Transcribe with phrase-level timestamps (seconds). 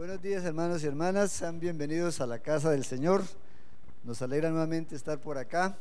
[0.00, 3.22] Buenos días hermanos y hermanas, sean bienvenidos a la casa del Señor.
[4.02, 5.76] Nos alegra nuevamente estar por acá,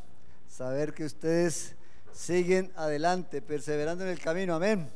[0.45, 1.73] saber que ustedes
[2.11, 4.89] siguen adelante, perseverando en el camino, amén.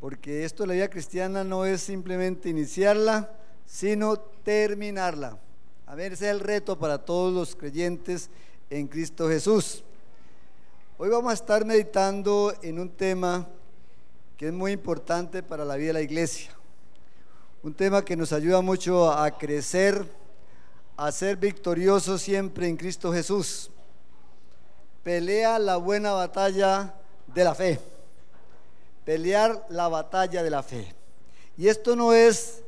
[0.00, 3.30] Porque esto la vida cristiana no es simplemente iniciarla,
[3.66, 5.38] sino terminarla.
[5.86, 8.30] Amén, ese es el reto para todos los creyentes
[8.68, 9.84] en Cristo Jesús.
[10.98, 13.46] Hoy vamos a estar meditando en un tema
[14.36, 16.50] que es muy importante para la vida de la iglesia
[17.64, 20.06] un tema que nos ayuda mucho a crecer,
[20.98, 23.70] a ser victoriosos siempre en Cristo Jesús.
[25.02, 26.94] Pelea la buena batalla
[27.26, 27.80] de la fe.
[29.06, 30.94] Pelear la batalla de la fe.
[31.56, 32.62] Y esto no es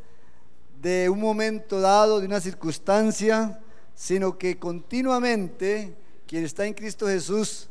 [0.81, 3.61] de un momento dado, de una circunstancia,
[3.95, 5.95] sino que continuamente
[6.27, 7.69] quien está en Cristo Jesús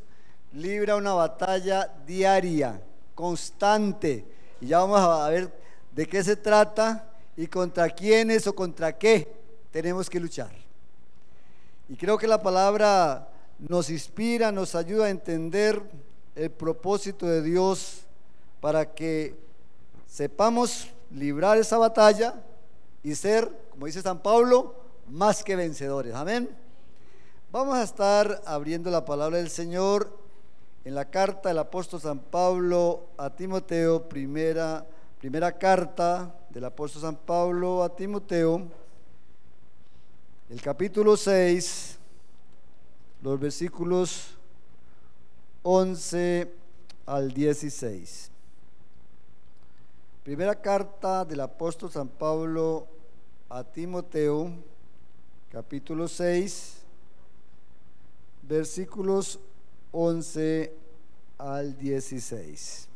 [0.53, 2.79] libra una batalla diaria,
[3.15, 4.23] constante.
[4.61, 5.51] Y ya vamos a ver
[5.91, 9.27] de qué se trata y contra quiénes o contra qué
[9.71, 10.51] tenemos que luchar.
[11.89, 15.81] Y creo que la palabra nos inspira, nos ayuda a entender
[16.35, 18.01] el propósito de Dios
[18.59, 19.35] para que
[20.07, 22.41] sepamos librar esa batalla
[23.03, 24.75] y ser, como dice San Pablo,
[25.07, 26.15] más que vencedores.
[26.15, 26.49] Amén.
[27.51, 30.17] Vamos a estar abriendo la palabra del Señor
[30.83, 34.85] en la carta del apóstol San Pablo a Timoteo, primera,
[35.19, 38.65] primera carta del apóstol San Pablo a Timoteo,
[40.49, 41.97] el capítulo 6,
[43.21, 44.37] los versículos
[45.63, 46.49] 11
[47.07, 48.31] al 16.
[50.23, 52.87] Primera carta del apóstol San Pablo
[53.49, 54.49] a Timoteo,
[55.51, 56.77] capítulo 6,
[58.43, 59.41] versículos
[59.91, 60.73] 11
[61.37, 62.94] al 16.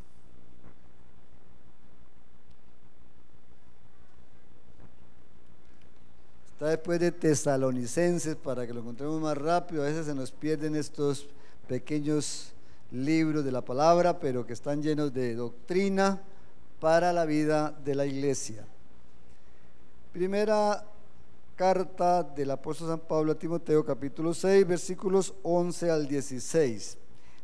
[6.59, 9.81] Está después de Tesalonicenses para que lo encontremos más rápido.
[9.81, 11.25] A veces se nos pierden estos
[11.69, 12.51] pequeños
[12.91, 16.21] libros de la palabra, pero que están llenos de doctrina
[16.81, 18.65] para la vida de la iglesia.
[20.11, 20.83] Primera
[21.55, 26.97] carta del apóstol San Pablo a Timoteo, capítulo 6, versículos 11 al 16.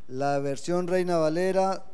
[0.09, 1.85] La versión Reina Valera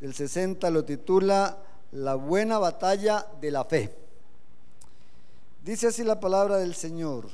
[0.00, 1.58] del 60 lo titula
[1.92, 4.05] La buena batalla de la fe.
[5.66, 7.26] Dice así la palabra del Señor.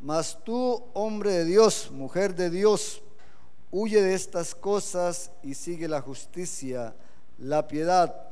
[0.00, 3.02] Mas tú, hombre de Dios, mujer de Dios,
[3.70, 6.94] huye de estas cosas y sigue la justicia,
[7.36, 8.28] la piedad,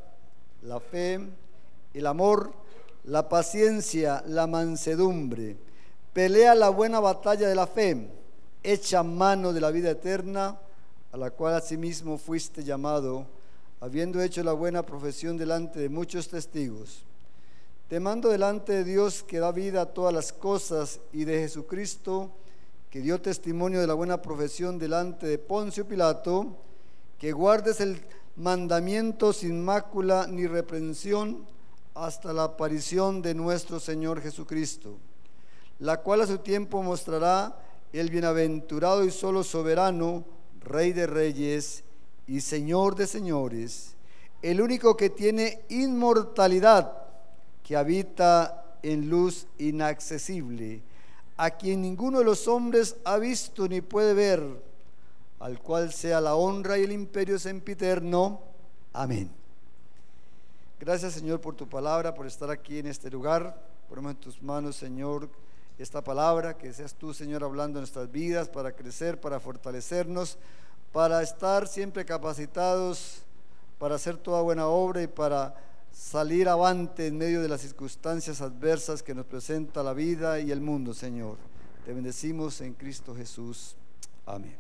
[0.63, 1.21] la fe,
[1.93, 2.55] el amor,
[3.05, 5.59] la paciencia, la mansedumbre.
[6.15, 8.09] Pelea la buena batalla de la fe,
[8.63, 10.59] echa mano de la vida eterna,
[11.13, 13.27] a la cual asimismo fuiste llamado,
[13.79, 17.05] habiendo hecho la buena profesión delante de muchos testigos.
[17.93, 22.31] Te mando delante de Dios que da vida a todas las cosas y de Jesucristo
[22.89, 26.57] que dio testimonio de la buena profesión delante de Poncio Pilato,
[27.19, 28.01] que guardes el
[28.37, 31.45] mandamiento sin mácula ni reprensión
[31.93, 34.97] hasta la aparición de nuestro Señor Jesucristo,
[35.79, 37.59] la cual a su tiempo mostrará
[37.93, 40.25] el bienaventurado y solo soberano,
[40.63, 41.85] Rey de reyes
[42.27, 43.97] y Señor de señores,
[44.41, 47.02] el único que tiene inmortalidad
[47.63, 50.83] que habita en luz inaccesible,
[51.37, 54.43] a quien ninguno de los hombres ha visto ni puede ver,
[55.41, 58.41] al cual sea la honra y el imperio sempiterno.
[58.93, 59.31] Amén.
[60.79, 63.57] Gracias Señor por tu palabra, por estar aquí en este lugar.
[63.89, 65.29] Ponemos en tus manos, Señor,
[65.79, 70.39] esta palabra, que seas tú, Señor, hablando en nuestras vidas para crecer, para fortalecernos,
[70.93, 73.23] para estar siempre capacitados
[73.83, 75.57] para hacer toda buena obra y para
[75.93, 80.61] salir avante en medio de las circunstancias adversas que nos presenta la vida y el
[80.61, 81.37] mundo, Señor.
[81.85, 83.77] Te bendecimos en Cristo Jesús.
[84.27, 84.57] Amén.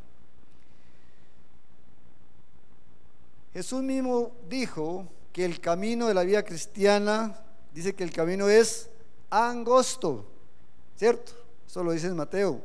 [3.52, 7.38] Jesús mismo dijo que el camino de la vida cristiana,
[7.72, 8.88] dice que el camino es
[9.30, 10.26] angosto,
[10.96, 11.32] ¿cierto?
[11.66, 12.62] Eso lo dice Mateo.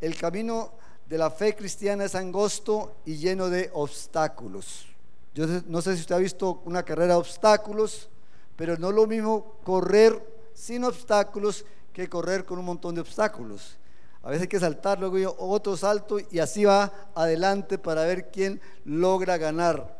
[0.00, 0.72] El camino
[1.06, 4.86] de la fe cristiana es angosto y lleno de obstáculos.
[5.34, 8.08] Yo no sé si usted ha visto una carrera de obstáculos,
[8.56, 10.20] pero no es lo mismo correr
[10.54, 13.78] sin obstáculos que correr con un montón de obstáculos.
[14.22, 18.60] A veces hay que saltar, luego otro salto y así va adelante para ver quién
[18.84, 19.98] logra ganar.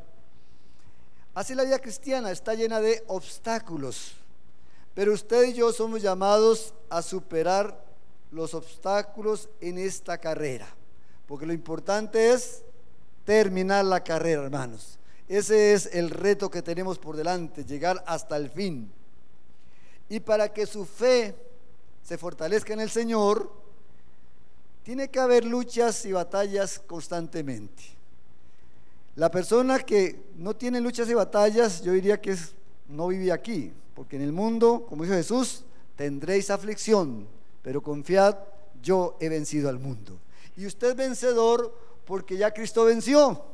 [1.33, 4.15] Así la vida cristiana está llena de obstáculos,
[4.95, 7.83] pero usted y yo somos llamados a superar
[8.31, 10.67] los obstáculos en esta carrera,
[11.27, 12.63] porque lo importante es
[13.25, 15.00] terminar la carrera, hermanos.
[15.31, 18.91] Ese es el reto que tenemos por delante, llegar hasta el fin.
[20.09, 21.37] Y para que su fe
[22.03, 23.49] se fortalezca en el Señor,
[24.83, 27.81] tiene que haber luchas y batallas constantemente.
[29.15, 32.37] La persona que no tiene luchas y batallas, yo diría que
[32.89, 35.63] no vive aquí, porque en el mundo, como dijo Jesús,
[35.95, 37.29] tendréis aflicción,
[37.63, 38.37] pero confiad,
[38.83, 40.19] yo he vencido al mundo.
[40.57, 41.73] Y usted es vencedor
[42.05, 43.50] porque ya Cristo venció.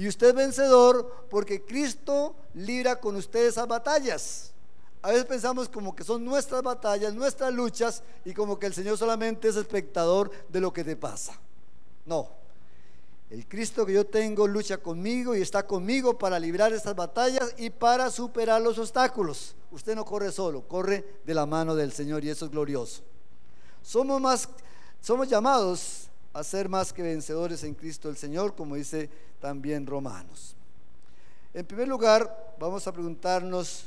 [0.00, 4.50] Y usted es vencedor porque Cristo libra con usted esas batallas.
[5.02, 8.96] A veces pensamos como que son nuestras batallas, nuestras luchas y como que el Señor
[8.96, 11.38] solamente es espectador de lo que te pasa.
[12.06, 12.30] No.
[13.28, 17.68] El Cristo que yo tengo lucha conmigo y está conmigo para librar estas batallas y
[17.68, 19.54] para superar los obstáculos.
[19.70, 23.02] Usted no corre solo, corre de la mano del Señor y eso es glorioso.
[23.82, 24.48] Somos más
[25.02, 29.10] somos llamados a ser más que vencedores en Cristo el Señor, como dice
[29.40, 30.54] también Romanos.
[31.52, 33.86] En primer lugar, vamos a preguntarnos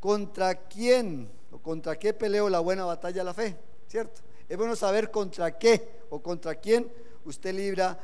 [0.00, 3.56] contra quién o contra qué peleo la buena batalla de la fe,
[3.86, 4.20] ¿cierto?
[4.48, 6.90] Es bueno saber contra qué o contra quién
[7.24, 7.98] usted libra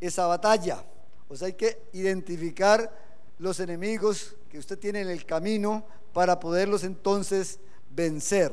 [0.00, 0.84] esa batalla.
[1.28, 2.90] O sea, hay que identificar
[3.38, 7.58] los enemigos que usted tiene en el camino para poderlos entonces
[7.90, 8.52] vencer.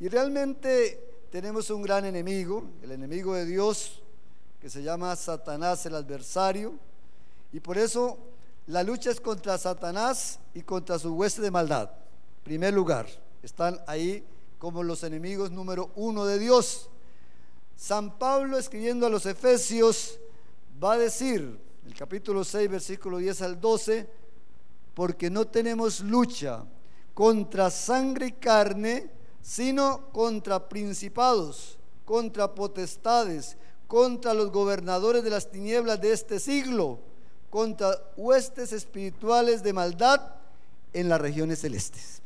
[0.00, 4.02] Y realmente tenemos un gran enemigo, el enemigo de Dios,
[4.66, 6.74] que se llama Satanás el adversario,
[7.52, 8.18] y por eso
[8.66, 11.88] la lucha es contra Satanás y contra su hueste de maldad.
[12.42, 13.06] Primer lugar,
[13.44, 14.26] están ahí
[14.58, 16.88] como los enemigos número uno de Dios.
[17.76, 20.18] San Pablo escribiendo a los Efesios
[20.82, 24.10] va a decir, el capítulo 6, versículo 10 al 12,
[24.94, 26.64] porque no tenemos lucha
[27.14, 36.00] contra sangre y carne, sino contra principados, contra potestades, contra los gobernadores de las tinieblas
[36.00, 36.98] de este siglo
[37.50, 40.20] contra huestes espirituales de maldad
[40.92, 42.20] en las regiones celestes.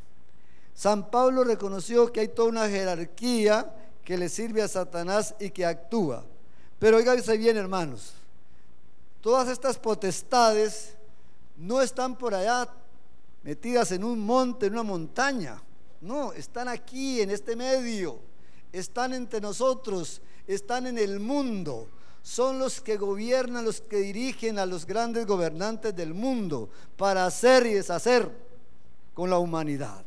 [0.75, 3.75] San Pablo reconoció que hay toda una jerarquía
[4.05, 6.25] que le sirve a Satanás y que actúa.
[6.79, 8.15] Pero oiganse bien, hermanos,
[9.21, 10.95] todas estas potestades
[11.59, 12.69] no están por allá
[13.43, 15.63] metidas en un monte, en una montaña.
[16.01, 18.30] No, están aquí, en este medio.
[18.73, 21.89] Están entre nosotros, están en el mundo
[22.23, 27.67] son los que gobiernan, los que dirigen a los grandes gobernantes del mundo para hacer
[27.67, 28.31] y deshacer
[29.15, 30.05] con la humanidad.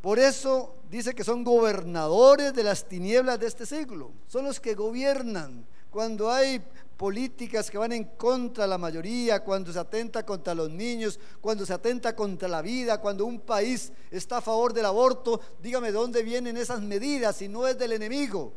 [0.00, 4.74] Por eso dice que son gobernadores de las tinieblas de este siglo, son los que
[4.74, 5.64] gobiernan.
[5.90, 6.62] Cuando hay
[7.00, 11.64] políticas que van en contra de la mayoría, cuando se atenta contra los niños, cuando
[11.64, 15.92] se atenta contra la vida, cuando un país está a favor del aborto, dígame de
[15.94, 18.52] dónde vienen esas medidas si no es del enemigo.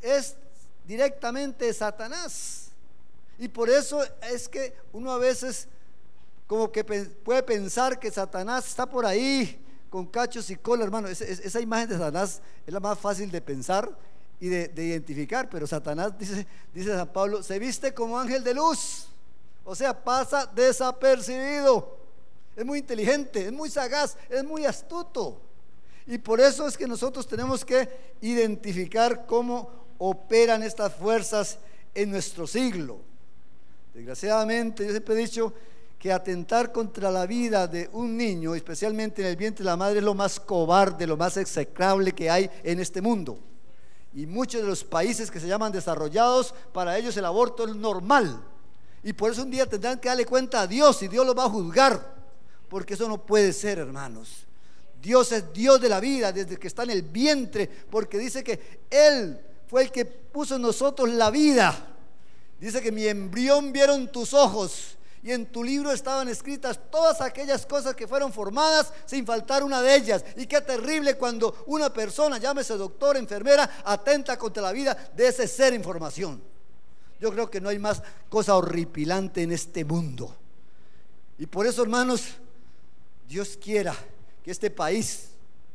[0.00, 0.36] Es
[0.86, 2.70] directamente Satanás.
[3.36, 4.00] Y por eso
[4.30, 5.66] es que uno a veces
[6.46, 11.08] como que puede pensar que Satanás está por ahí con cachos y cola, hermano.
[11.08, 13.90] esa imagen de Satanás es la más fácil de pensar
[14.42, 16.44] y de, identificar, pero Satanás, dice,
[16.74, 19.06] dice San Pablo, se viste como ángel de luz.
[19.62, 21.96] O sea, pasa desapercibido.
[22.56, 25.40] Es muy inteligente, es muy sagaz, es muy astuto.
[26.08, 27.88] Y por eso es que nosotros tenemos que
[28.20, 31.58] identificar cómo operan estas fuerzas
[31.94, 32.98] en nuestro siglo.
[33.94, 35.54] Desgraciadamente, yo siempre he dicho
[36.00, 39.98] que atentar contra la vida de un niño, especialmente en el vientre de la madre,
[39.98, 43.38] es lo más cobarde, lo más execrable que hay en este mundo.
[44.14, 48.42] Y muchos de los países que se llaman desarrollados, para ellos el aborto es normal.
[49.02, 51.44] Y por eso un día tendrán que darle cuenta a Dios y Dios los va
[51.44, 52.14] a juzgar.
[52.68, 54.46] Porque eso no puede ser, hermanos.
[55.00, 58.82] Dios es Dios de la vida desde que está en el vientre, porque dice que
[58.88, 61.88] Él fue el que puso en nosotros la vida.
[62.60, 67.64] Dice que mi embrión vieron tus ojos y en tu libro estaban escritas todas aquellas
[67.64, 70.24] cosas que fueron formadas sin faltar una de ellas.
[70.36, 75.46] Y qué terrible cuando una persona, llámese doctor, enfermera, atenta contra la vida de ese
[75.46, 76.42] ser en formación.
[77.20, 80.36] Yo creo que no hay más cosa horripilante en este mundo.
[81.38, 82.24] Y por eso, hermanos,
[83.28, 83.94] Dios quiera
[84.42, 85.28] que este país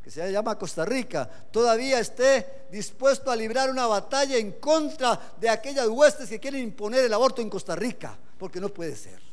[0.04, 5.50] que se llama Costa Rica, todavía esté dispuesto a librar una batalla en contra de
[5.50, 9.27] aquellas huestes que quieren imponer el aborto en Costa Rica, porque no puede ser.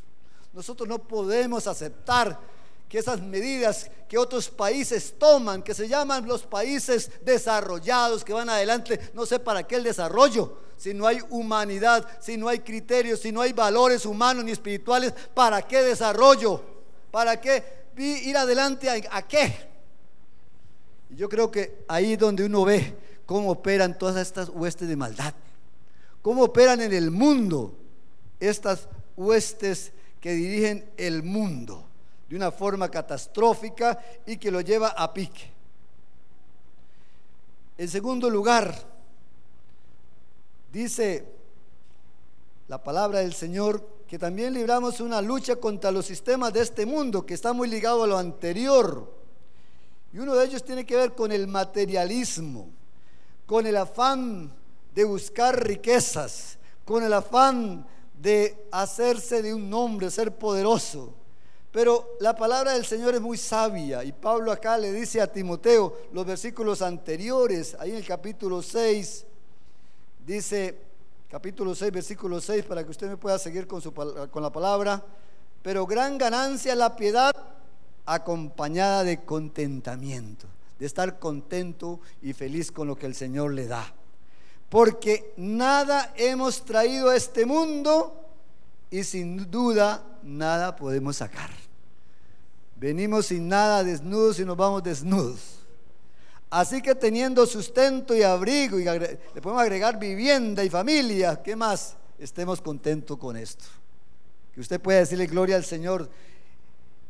[0.54, 2.38] Nosotros no podemos aceptar
[2.88, 8.49] que esas medidas que otros países toman, que se llaman los países desarrollados, que van
[8.49, 13.20] adelante, no sé para qué el desarrollo, si no hay humanidad, si no hay criterios,
[13.20, 16.62] si no hay valores humanos ni espirituales, ¿para qué desarrollo?
[17.11, 17.64] ¿Para qué
[17.96, 18.88] ir adelante?
[19.11, 19.75] ¿A, qué?
[21.11, 22.96] yo creo que ahí es donde uno ve
[23.26, 25.34] cómo operan todas estas huestes de maldad,
[26.23, 27.76] cómo operan en el mundo
[28.38, 29.92] estas huestes
[30.25, 31.85] que dirigen el mundo.
[32.31, 35.52] de una forma catastrófica y que lo lleva a pique.
[37.76, 38.75] En segundo lugar,
[40.73, 41.26] dice
[42.69, 47.26] la palabra del Señor que también libramos una lucha contra los sistemas de este mundo
[47.26, 49.14] que está muy ligado a lo anterior.
[50.14, 52.71] Y uno de ellos tiene que ver con el materialismo,
[53.45, 54.50] con el afán
[54.95, 57.87] de buscar riquezas, con el afán
[58.25, 61.12] de hacerse de un nombre, ser poderoso.
[61.71, 65.95] Pero la palabra del Señor es muy sabia y Pablo acá le dice a Timoteo
[66.11, 69.26] los versículos anteriores, ahí en el capítulo 6,
[70.26, 70.78] dice,
[71.28, 75.04] capítulo 6, versículo 6, para que usted me pueda seguir con, su, con la palabra,
[75.62, 77.35] pero gran ganancia la piedad
[78.07, 80.47] acompañada de contentamiento,
[80.78, 83.93] de estar contento y feliz con lo que el Señor le da.
[84.75, 88.28] Porque nada hemos traído a este mundo
[88.90, 91.49] y sin duda nada podemos sacar.
[92.75, 95.61] Venimos sin nada desnudos y nos vamos desnudos.
[96.50, 101.95] Así que teniendo sustento y abrigo, y le podemos agregar vivienda y familia, ¿qué más?
[102.19, 103.66] Estemos contentos con esto.
[104.52, 106.11] Que usted pueda decirle gloria al Señor.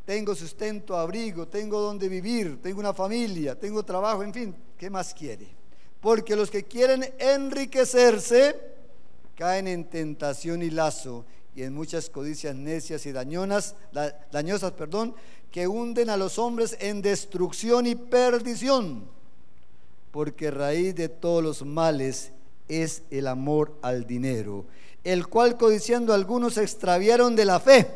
[0.04, 5.14] Tengo sustento, abrigo, tengo donde vivir, tengo una familia, tengo trabajo, en fin, ¿qué más
[5.14, 5.63] quiere?
[6.04, 8.60] Porque los que quieren enriquecerse
[9.36, 11.24] caen en tentación y lazo
[11.56, 13.74] y en muchas codicias necias y dañonas,
[14.30, 15.14] dañosas, perdón,
[15.50, 19.08] que hunden a los hombres en destrucción y perdición,
[20.10, 22.32] porque raíz de todos los males
[22.68, 24.66] es el amor al dinero,
[25.04, 27.88] el cual codiciando algunos se extraviaron de la fe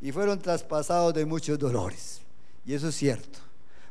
[0.00, 2.22] y fueron traspasados de muchos dolores.
[2.66, 3.38] Y eso es cierto.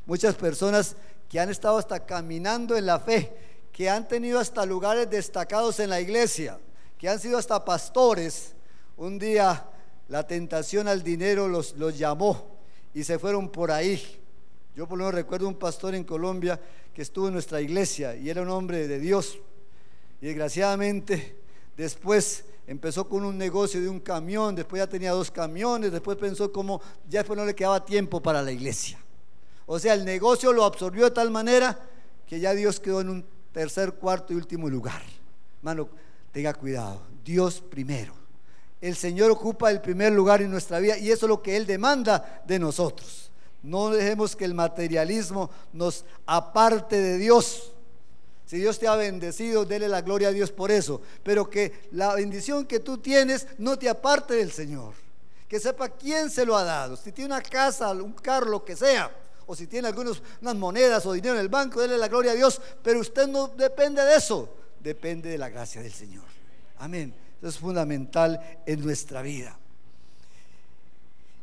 [0.05, 0.97] Muchas personas
[1.29, 3.31] que han estado hasta caminando en la fe,
[3.71, 6.59] que han tenido hasta lugares destacados en la iglesia,
[6.97, 8.55] que han sido hasta pastores,
[8.97, 9.65] un día
[10.09, 12.57] la tentación al dinero los, los llamó
[12.93, 14.19] y se fueron por ahí.
[14.75, 16.59] Yo por lo menos recuerdo un pastor en Colombia
[16.93, 19.37] que estuvo en nuestra iglesia y era un hombre de Dios.
[20.19, 21.37] Y desgraciadamente
[21.77, 26.51] después empezó con un negocio de un camión, después ya tenía dos camiones, después pensó
[26.51, 28.99] como ya después no le quedaba tiempo para la iglesia.
[29.71, 31.79] O sea, el negocio lo absorbió de tal manera
[32.25, 34.99] que ya Dios quedó en un tercer, cuarto y último lugar.
[35.59, 35.89] Hermano,
[36.31, 37.03] tenga cuidado.
[37.23, 38.15] Dios primero.
[38.81, 41.67] El Señor ocupa el primer lugar en nuestra vida y eso es lo que Él
[41.67, 43.29] demanda de nosotros.
[43.61, 47.71] No dejemos que el materialismo nos aparte de Dios.
[48.47, 50.99] Si Dios te ha bendecido, dele la gloria a Dios por eso.
[51.21, 54.95] Pero que la bendición que tú tienes no te aparte del Señor.
[55.47, 56.95] Que sepa quién se lo ha dado.
[56.95, 59.11] Si tiene una casa, un carro, lo que sea.
[59.49, 62.35] O si tiene algunas unas monedas o dinero en el banco, dele la gloria a
[62.35, 62.61] Dios.
[62.83, 64.55] Pero usted no depende de eso.
[64.79, 66.23] Depende de la gracia del Señor.
[66.77, 69.57] Amén es fundamental en nuestra vida.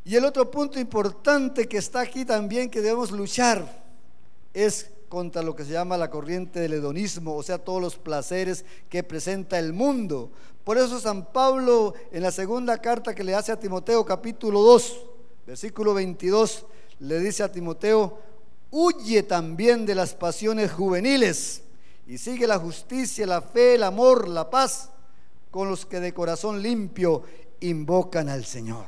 [0.04, 3.84] Y el otro punto importante que está aquí también que debemos luchar
[4.54, 8.64] es contra lo que se llama la corriente del hedonismo, o sea, todos los placeres
[8.88, 10.30] que presenta el mundo.
[10.64, 15.00] Por eso San Pablo en la segunda carta que le hace a Timoteo capítulo 2,
[15.46, 16.66] versículo 22,
[17.00, 18.18] le dice a Timoteo,
[18.70, 21.62] huye también de las pasiones juveniles
[22.06, 24.90] y sigue la justicia, la fe, el amor, la paz
[25.50, 27.22] con los que de corazón limpio
[27.60, 28.86] invocan al Señor.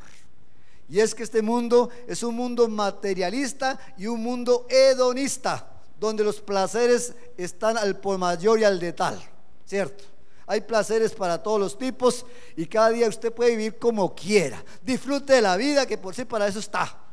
[0.89, 5.67] Y es que este mundo es un mundo materialista y un mundo hedonista,
[6.01, 9.21] donde los placeres están al por mayor y al de tal,
[9.67, 10.05] ¿cierto?
[10.47, 12.25] Hay placeres para todos los tipos
[12.57, 14.65] y cada día usted puede vivir como quiera.
[14.83, 17.08] Disfrute de la vida que por sí para eso está.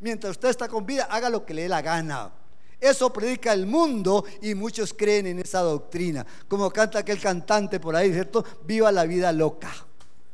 [0.00, 2.32] Mientras usted está con vida, haga lo que le dé la gana.
[2.80, 6.24] Eso predica el mundo y muchos creen en esa doctrina.
[6.46, 8.44] Como canta aquel cantante por ahí, ¿cierto?
[8.64, 9.72] Viva la vida loca.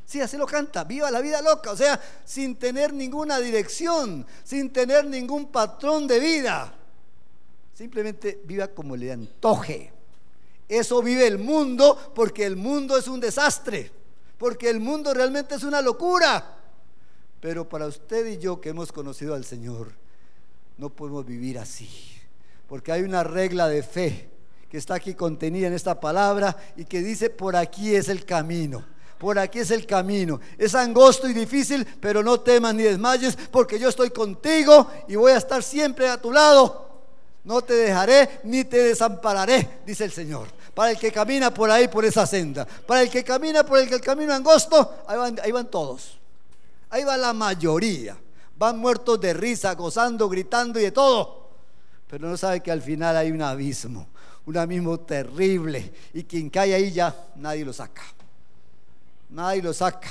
[0.05, 4.71] Sí, así lo canta, viva la vida loca, o sea, sin tener ninguna dirección, sin
[4.71, 6.75] tener ningún patrón de vida.
[7.73, 9.91] Simplemente viva como le antoje.
[10.69, 13.91] Eso vive el mundo porque el mundo es un desastre,
[14.37, 16.59] porque el mundo realmente es una locura.
[17.45, 19.93] Pero para usted y yo que hemos conocido al Señor,
[20.79, 21.91] no podemos vivir así
[22.67, 24.31] porque hay una regla de fe
[24.71, 28.83] que está aquí contenida en esta palabra y que dice, por aquí es el camino.
[29.19, 30.41] Por aquí es el camino.
[30.57, 35.33] Es angosto y difícil, pero no temas ni desmayes, porque yo estoy contigo y voy
[35.33, 36.89] a estar siempre a tu lado.
[37.45, 40.49] No te dejaré ni te desampararé, dice el Señor.
[40.73, 42.65] Para el que camina por ahí, por esa senda.
[42.65, 46.24] Para el que camina por el, el camino angosto, ahí van, ahí van todos.
[46.95, 48.17] Ahí va la mayoría.
[48.57, 51.45] Van muertos de risa, gozando, gritando y de todo
[52.15, 54.07] pero no sabe que al final hay un abismo,
[54.47, 58.03] un abismo terrible, y quien cae ahí ya nadie lo saca.
[59.31, 60.11] Nadie lo saca,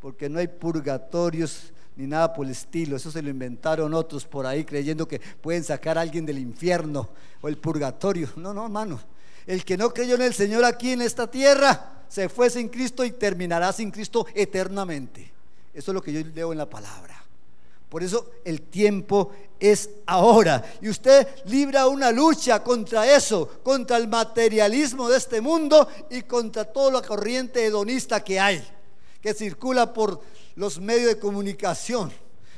[0.00, 2.96] porque no hay purgatorios ni nada por el estilo.
[2.96, 7.10] Eso se lo inventaron otros por ahí creyendo que pueden sacar a alguien del infierno
[7.42, 8.30] o el purgatorio.
[8.36, 8.98] No, no, hermano.
[9.46, 13.04] El que no creyó en el Señor aquí en esta tierra se fue sin Cristo
[13.04, 15.33] y terminará sin Cristo eternamente.
[15.74, 17.24] Eso es lo que yo leo en la palabra.
[17.88, 20.64] Por eso el tiempo es ahora.
[20.80, 26.64] Y usted libra una lucha contra eso, contra el materialismo de este mundo y contra
[26.64, 28.66] toda la corriente hedonista que hay,
[29.20, 30.20] que circula por
[30.56, 32.12] los medios de comunicación,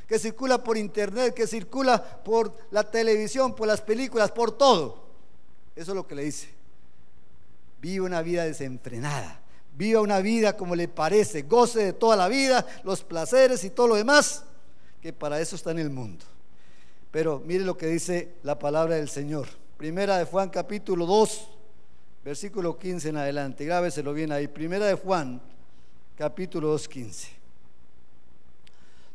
[0.07, 5.05] que circula por internet, que circula por la televisión, por las películas, por todo.
[5.75, 6.49] Eso es lo que le dice.
[7.81, 9.43] Vive una vida desenfrenada.
[9.77, 13.89] Viva una vida como le parece, goce de toda la vida, los placeres y todo
[13.89, 14.45] lo demás
[15.03, 16.25] que para eso está en el mundo.
[17.11, 19.47] Pero mire lo que dice la palabra del Señor.
[19.77, 21.49] Primera de Juan capítulo 2,
[22.25, 23.65] versículo 15 en adelante.
[23.67, 24.49] Grábeselo bien ahí.
[24.49, 25.41] Primera de Juan
[26.17, 27.29] capítulo 2, 15.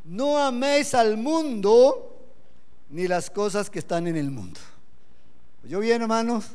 [0.05, 2.15] No améis al mundo
[2.89, 4.59] ni las cosas que están en el mundo.
[5.63, 6.45] Yo bien, hermanos,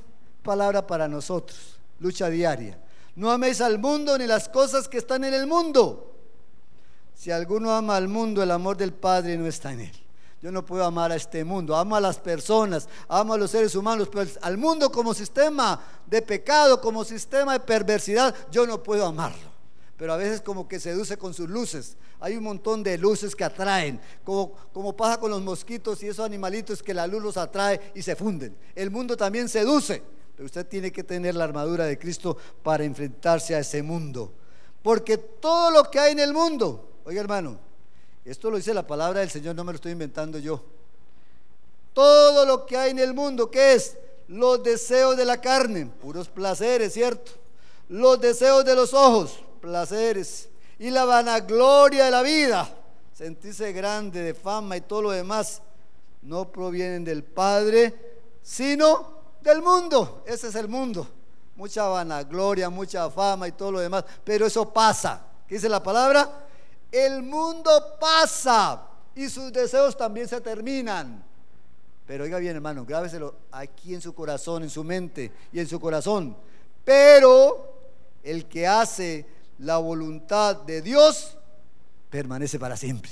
[0.42, 2.78] palabra para nosotros, lucha diaria.
[3.16, 6.12] No améis al mundo ni las cosas que están en el mundo.
[7.14, 10.06] Si alguno ama al mundo, el amor del Padre no está en él.
[10.42, 13.74] Yo no puedo amar a este mundo, amo a las personas, amo a los seres
[13.74, 19.06] humanos, pero al mundo como sistema de pecado, como sistema de perversidad, yo no puedo
[19.06, 19.56] amarlo.
[19.96, 21.96] Pero a veces como que seduce con sus luces.
[22.20, 26.24] Hay un montón de luces que atraen, como, como pasa con los mosquitos y esos
[26.24, 28.54] animalitos que la luz los atrae y se funden.
[28.74, 30.02] El mundo también seduce,
[30.36, 34.32] pero usted tiene que tener la armadura de Cristo para enfrentarse a ese mundo.
[34.82, 37.56] Porque todo lo que hay en el mundo, Oiga hermano,
[38.24, 40.60] esto lo dice la palabra del Señor, no me lo estoy inventando yo.
[41.92, 43.96] Todo lo que hay en el mundo, ¿qué es?
[44.26, 47.30] Los deseos de la carne, puros placeres, ¿cierto?
[47.88, 50.48] Los deseos de los ojos, placeres.
[50.80, 52.68] Y la vanagloria de la vida,
[53.14, 55.62] sentirse grande, de fama y todo lo demás,
[56.22, 57.94] no provienen del Padre,
[58.42, 59.15] sino
[59.50, 60.22] del mundo.
[60.26, 61.08] Ese es el mundo.
[61.56, 64.04] Mucha vanagloria, mucha fama y todo lo demás.
[64.24, 65.22] Pero eso pasa.
[65.46, 66.46] ¿Qué dice la palabra?
[66.90, 68.82] El mundo pasa
[69.14, 71.24] y sus deseos también se terminan.
[72.06, 75.80] Pero oiga bien, hermano, grábeselo aquí en su corazón, en su mente y en su
[75.80, 76.36] corazón.
[76.84, 77.74] Pero
[78.22, 79.26] el que hace
[79.58, 81.36] la voluntad de Dios
[82.10, 83.10] permanece para siempre.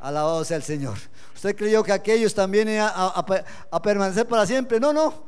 [0.00, 0.98] Alabado sea el Señor.
[1.34, 4.80] ¿Usted creyó que aquellos también iban a, permanecer para siempre?
[4.80, 5.22] No, no.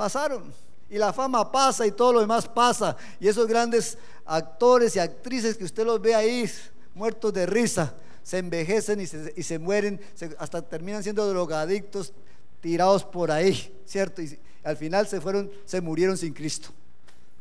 [0.00, 0.50] Pasaron.
[0.88, 2.96] Y la fama pasa y todo lo demás pasa.
[3.20, 6.50] Y esos grandes actores y actrices que usted los ve ahí,
[6.94, 9.06] muertos de risa, se envejecen y
[9.42, 10.00] se, mueren,
[10.38, 12.14] hasta terminan siendo drogadictos,
[12.62, 14.22] tirados por ahí, ¿cierto?
[14.22, 16.70] Y al final se fueron, se murieron sin Cristo.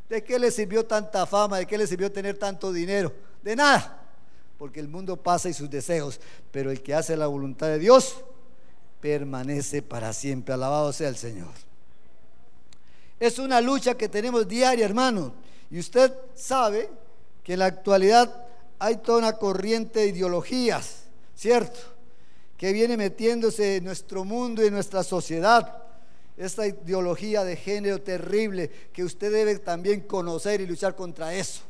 [0.10, 1.60] ¿De qué les sirvió tanta fama?
[1.60, 3.14] ¿De qué les sirvió tener tanto dinero?
[3.42, 4.06] De nada,
[4.58, 6.20] porque el mundo pasa y sus deseos,
[6.52, 8.18] pero el que hace la voluntad de Dios
[9.00, 10.54] permanece para siempre.
[10.54, 11.69] Alabado sea el Señor.
[13.20, 15.34] Es una lucha que tenemos diaria, hermano.
[15.70, 16.90] Y usted sabe
[17.44, 18.48] que en la actualidad
[18.80, 21.04] hay toda una corriente de ideologías,
[21.36, 21.80] ¿cierto?
[22.58, 25.84] Que viene metiéndose en nuestro mundo y en nuestra sociedad.
[26.38, 31.62] Esta ideología de género terrible que usted debe también conocer y luchar contra eso,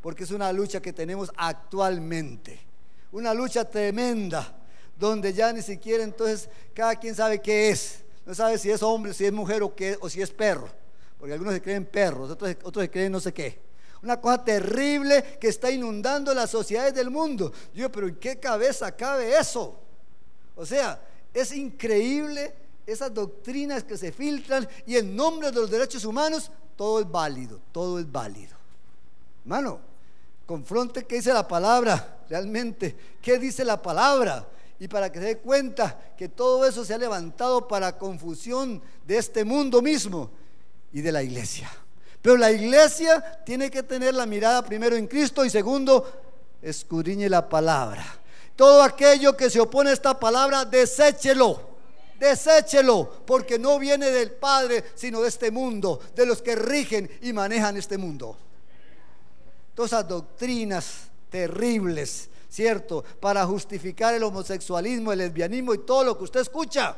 [0.00, 2.58] porque es una lucha que tenemos actualmente.
[3.12, 4.56] Una lucha tremenda,
[4.98, 7.98] donde ya ni siquiera entonces cada quien sabe qué es.
[8.24, 10.68] No sabe si es hombre, si es mujer o, qué, o si es perro.
[11.24, 13.58] Porque algunos se creen perros, otros, otros se creen no sé qué
[14.02, 17.50] una cosa terrible que está inundando las sociedades del mundo.
[17.72, 19.80] Yo, pero ¿en qué cabeza cabe eso?
[20.54, 21.00] O sea,
[21.32, 22.54] es increíble
[22.86, 27.58] esas doctrinas que se filtran y en nombre de los derechos humanos todo es válido,
[27.72, 28.54] todo es válido.
[29.44, 29.80] Hermano,
[30.44, 34.46] confronte qué dice la palabra realmente, qué dice la palabra.
[34.78, 39.16] Y para que se dé cuenta que todo eso se ha levantado para confusión de
[39.16, 40.43] este mundo mismo
[40.94, 41.70] y de la iglesia.
[42.22, 46.22] Pero la iglesia tiene que tener la mirada primero en Cristo y segundo,
[46.62, 48.02] escudriñe la palabra.
[48.56, 51.74] Todo aquello que se opone a esta palabra, deséchelo.
[52.18, 57.32] Deséchelo, porque no viene del Padre, sino de este mundo, de los que rigen y
[57.32, 58.36] manejan este mundo.
[59.74, 63.04] Todas esas doctrinas terribles, ¿cierto?
[63.20, 66.96] Para justificar el homosexualismo, el lesbianismo y todo lo que usted escucha.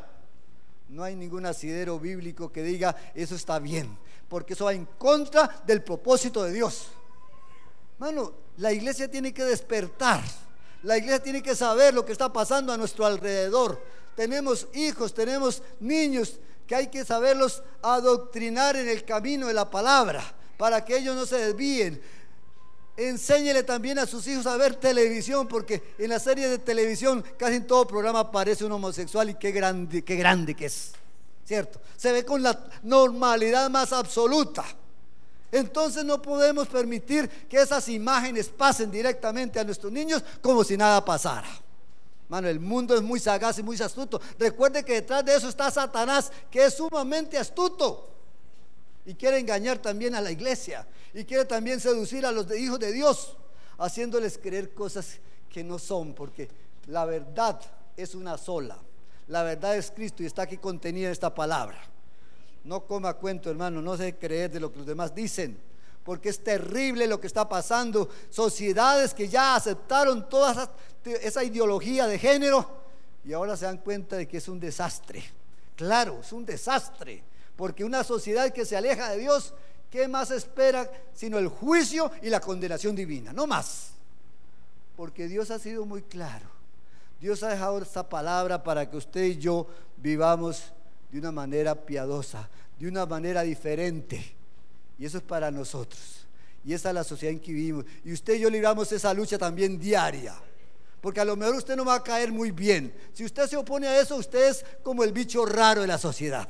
[0.89, 5.63] No hay ningún asidero bíblico que diga eso está bien porque eso va en contra
[5.67, 6.89] del propósito de Dios.
[7.99, 10.23] Mano, la iglesia tiene que despertar.
[10.83, 13.83] La iglesia tiene que saber lo que está pasando a nuestro alrededor.
[14.15, 20.23] Tenemos hijos, tenemos niños que hay que saberlos adoctrinar en el camino de la palabra
[20.57, 22.01] para que ellos no se desvíen.
[22.97, 27.57] Enséñele también a sus hijos a ver televisión, porque en la serie de televisión casi
[27.57, 30.93] en todo programa aparece un homosexual y qué grande, qué grande que es.
[31.45, 31.81] ¿Cierto?
[31.97, 34.65] Se ve con la normalidad más absoluta.
[35.53, 41.05] Entonces no podemos permitir que esas imágenes pasen directamente a nuestros niños como si nada
[41.05, 41.49] pasara.
[42.29, 44.21] Mano, el mundo es muy sagaz y muy astuto.
[44.39, 48.16] Recuerde que detrás de eso está Satanás, que es sumamente astuto.
[49.07, 50.87] Y quiere engañar también a la iglesia.
[51.15, 53.37] Y quiere también seducir a los hijos de Dios,
[53.79, 56.49] haciéndoles creer cosas que no son, porque
[56.89, 57.59] la verdad
[57.97, 58.77] es una sola.
[59.29, 61.79] La verdad es Cristo y está aquí contenida esta palabra.
[62.65, 65.59] No coma cuento, hermano, no se creer de lo que los demás dicen,
[66.05, 68.09] porque es terrible lo que está pasando.
[68.29, 70.71] Sociedades que ya aceptaron toda
[71.23, 72.69] esa, ideología de género
[73.25, 75.23] y ahora se dan cuenta de que es un desastre.
[75.75, 77.23] Claro, es un desastre,
[77.57, 79.55] porque una sociedad que se aleja de Dios,
[79.91, 83.33] ¿qué más espera sino el juicio y la condenación divina?
[83.33, 83.93] No más,
[84.97, 86.47] porque Dios ha sido muy claro.
[87.21, 89.67] Dios ha dejado esta palabra para que usted y yo
[89.97, 90.73] vivamos
[91.11, 94.37] de una manera piadosa, de una manera diferente.
[94.99, 96.27] Y eso es para nosotros.
[96.65, 97.85] Y esa es la sociedad en que vivimos.
[98.05, 100.35] Y usted y yo libramos esa lucha también diaria.
[101.01, 102.93] Porque a lo mejor usted no va a caer muy bien.
[103.13, 106.49] Si usted se opone a eso, usted es como el bicho raro de la sociedad.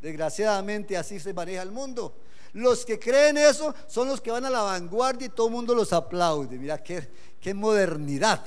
[0.00, 2.14] Desgraciadamente así se maneja el mundo.
[2.52, 5.74] Los que creen eso son los que van a la vanguardia y todo el mundo
[5.74, 6.58] los aplaude.
[6.58, 7.08] Mira qué,
[7.54, 8.42] modernidad.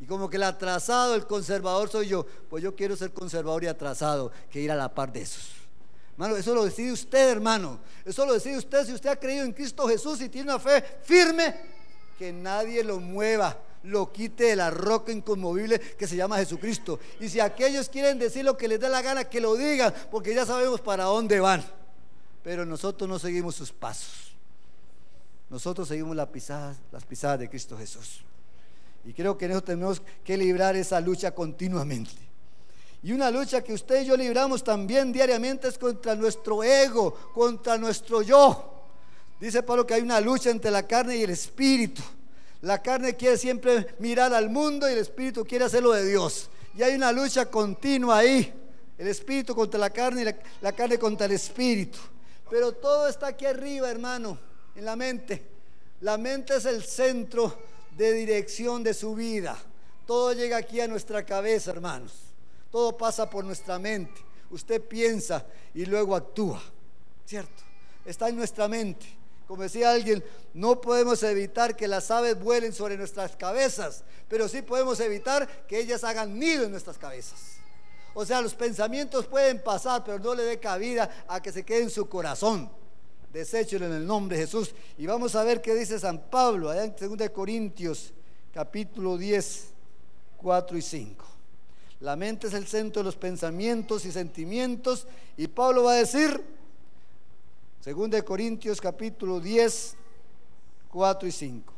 [0.00, 2.24] Y como que el atrasado, el conservador soy yo.
[2.48, 5.50] Pues yo quiero ser conservador y atrasado, que ir a la par de esos.
[6.12, 7.80] Hermano, eso lo decide usted, hermano.
[8.04, 10.82] Eso lo decide usted si usted ha creído en Cristo Jesús y tiene una fe
[11.02, 11.54] firme,
[12.18, 16.98] que nadie lo mueva, lo quite de la roca inconmovible que se llama Jesucristo.
[17.20, 20.34] Y si aquellos quieren decir lo que les dé la gana, que lo digan, porque
[20.34, 21.64] ya sabemos para dónde van.
[22.42, 24.32] Pero nosotros no seguimos sus pasos.
[25.50, 28.20] Nosotros seguimos las pisadas, las pisadas de Cristo Jesús.
[29.04, 32.28] Y creo que en eso tenemos que librar esa lucha continuamente.
[33.02, 37.78] Y una lucha que usted y yo libramos también diariamente es contra nuestro ego, contra
[37.78, 38.74] nuestro yo.
[39.40, 42.02] Dice Pablo que hay una lucha entre la carne y el espíritu.
[42.62, 46.50] La carne quiere siempre mirar al mundo y el espíritu quiere hacerlo de Dios.
[46.76, 48.52] Y hay una lucha continua ahí.
[48.96, 50.24] El espíritu contra la carne y
[50.60, 51.98] la, carne contra el espíritu.
[52.50, 54.38] Pero todo está aquí arriba, hermano,
[54.74, 55.42] en la mente.
[56.00, 57.58] La mente es el centro
[57.96, 59.56] de dirección de su vida.
[60.06, 62.12] Todo llega aquí a nuestra cabeza, hermanos.
[62.72, 64.20] Todo pasa por nuestra mente.
[64.50, 65.44] Usted piensa
[65.74, 66.60] y luego actúa.
[67.24, 67.62] ¿Cierto?
[68.04, 69.17] Está en nuestra mente.
[69.48, 74.60] Como decía alguien, no podemos evitar que las aves vuelen sobre nuestras cabezas, pero sí
[74.60, 77.56] podemos evitar que ellas hagan nido en nuestras cabezas.
[78.12, 81.84] O sea, los pensamientos pueden pasar, pero no le dé cabida a que se quede
[81.84, 82.70] en su corazón.
[83.32, 84.74] Deséchelo en el nombre de Jesús.
[84.98, 88.12] Y vamos a ver qué dice San Pablo, allá en 2 Corintios,
[88.52, 89.68] capítulo 10,
[90.36, 91.24] 4 y 5.
[92.00, 95.06] La mente es el centro de los pensamientos y sentimientos.
[95.38, 96.57] Y Pablo va a decir,
[97.94, 99.96] 2 Corintios, capítulo 10,
[100.90, 101.72] 4 y 5.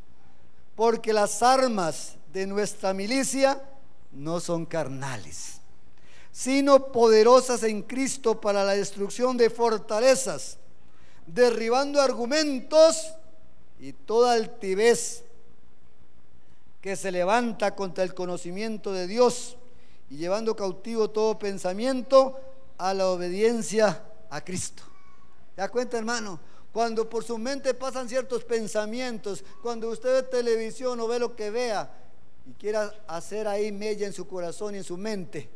[0.74, 3.62] Porque las armas de nuestra milicia
[4.10, 5.60] no son carnales,
[6.32, 10.58] sino poderosas en Cristo para la destrucción de fortalezas
[11.26, 13.14] derribando argumentos
[13.78, 15.22] y toda altivez
[16.80, 19.56] que se levanta contra el conocimiento de Dios
[20.08, 22.40] y llevando cautivo todo pensamiento
[22.78, 24.89] a la obediencia a Cristo.
[25.60, 26.40] ¿Se da cuenta, hermano?
[26.72, 31.50] Cuando por su mente pasan ciertos pensamientos, cuando usted ve televisión o ve lo que
[31.50, 31.90] vea
[32.46, 35.50] y quiera hacer ahí mella en su corazón y en su mente,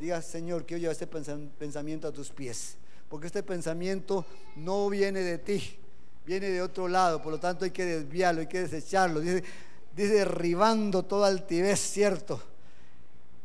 [0.00, 2.76] diga, Señor, que yo lleve este pensamiento a tus pies
[3.08, 5.78] porque este pensamiento no viene de ti,
[6.24, 9.20] viene de otro lado, por lo tanto hay que desviarlo, hay que desecharlo.
[9.20, 9.44] Dice,
[9.94, 12.42] derribando toda altivez, ¿cierto?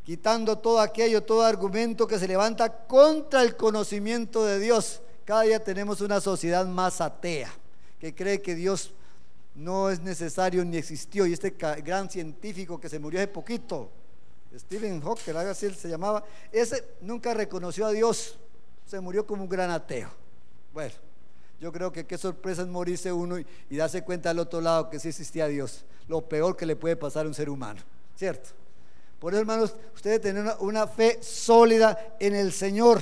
[0.03, 5.03] Quitando todo aquello, todo argumento que se levanta contra el conocimiento de Dios.
[5.25, 7.51] Cada día tenemos una sociedad más atea,
[7.99, 8.93] que cree que Dios
[9.55, 11.25] no es necesario ni existió.
[11.25, 13.89] Y este gran científico que se murió hace poquito,
[14.57, 18.37] Stephen Hawking, así se llamaba, ese nunca reconoció a Dios
[18.91, 20.09] se murió como un gran ateo.
[20.73, 20.93] Bueno,
[21.61, 24.99] yo creo que qué sorpresa es morirse uno y, darse cuenta al otro lado que
[24.99, 25.85] sí existía Dios.
[26.09, 27.79] Lo peor que le puede pasar a un ser humano,
[28.17, 28.49] ¿cierto?
[29.17, 33.01] Por eso, hermanos, ustedes tienen una fe sólida en el Señor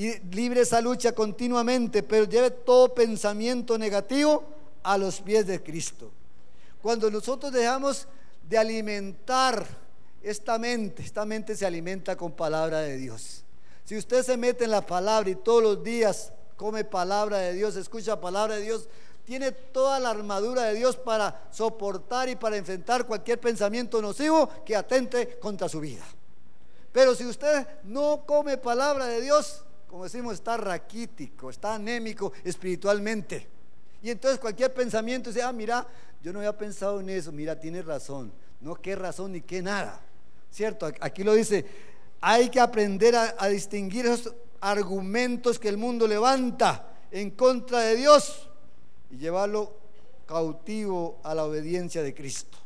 [0.00, 4.42] y libre esa lucha continuamente, pero lleve todo pensamiento negativo
[4.82, 6.10] a los pies de Cristo.
[6.80, 8.08] Cuando nosotros dejamos
[8.48, 9.66] de alimentar
[10.22, 13.44] esta mente, esta mente se alimenta con palabra de Dios.
[13.84, 17.76] Si usted se mete en la palabra y todos los días come palabra de Dios,
[17.76, 18.88] escucha palabra de Dios,
[19.26, 24.74] tiene toda la armadura de Dios para soportar y para enfrentar cualquier pensamiento nocivo que
[24.74, 26.06] atente contra su vida.
[26.90, 33.48] Pero si usted no come palabra de Dios, como decimos, está raquítico, está anémico espiritualmente.
[34.00, 35.84] Y entonces cualquier pensamiento dice, ah, mira,
[36.22, 38.32] yo no había pensado en eso, mira, tiene razón.
[38.60, 40.00] No qué razón ni qué nada.
[40.48, 40.92] ¿Cierto?
[41.00, 41.66] Aquí lo dice,
[42.20, 47.96] hay que aprender a, a distinguir esos argumentos que el mundo levanta en contra de
[47.96, 48.48] Dios
[49.10, 49.72] y llevarlo
[50.24, 52.58] cautivo a la obediencia de Cristo.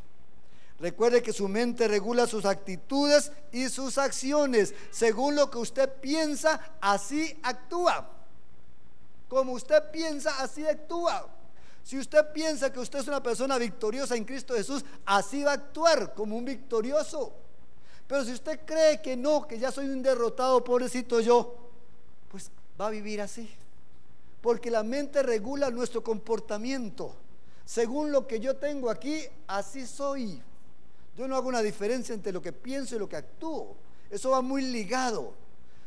[0.81, 4.75] Recuerde que su mente regula sus actitudes y sus acciones.
[4.91, 8.11] Según lo que usted piensa, así actúa.
[9.29, 11.29] Como usted piensa, así actúa.
[11.85, 15.55] Si usted piensa que usted es una persona victoriosa en Cristo Jesús, así va a
[15.55, 17.33] actuar como un victorioso.
[18.07, 21.57] Pero si usted cree que no, que ya soy un derrotado, pobrecito yo,
[22.31, 23.51] pues va a vivir así.
[24.41, 27.15] Porque la mente regula nuestro comportamiento.
[27.65, 30.43] Según lo que yo tengo aquí, así soy.
[31.17, 33.77] Yo no hago una diferencia entre lo que pienso y lo que actúo.
[34.11, 35.35] Eso va muy ligado.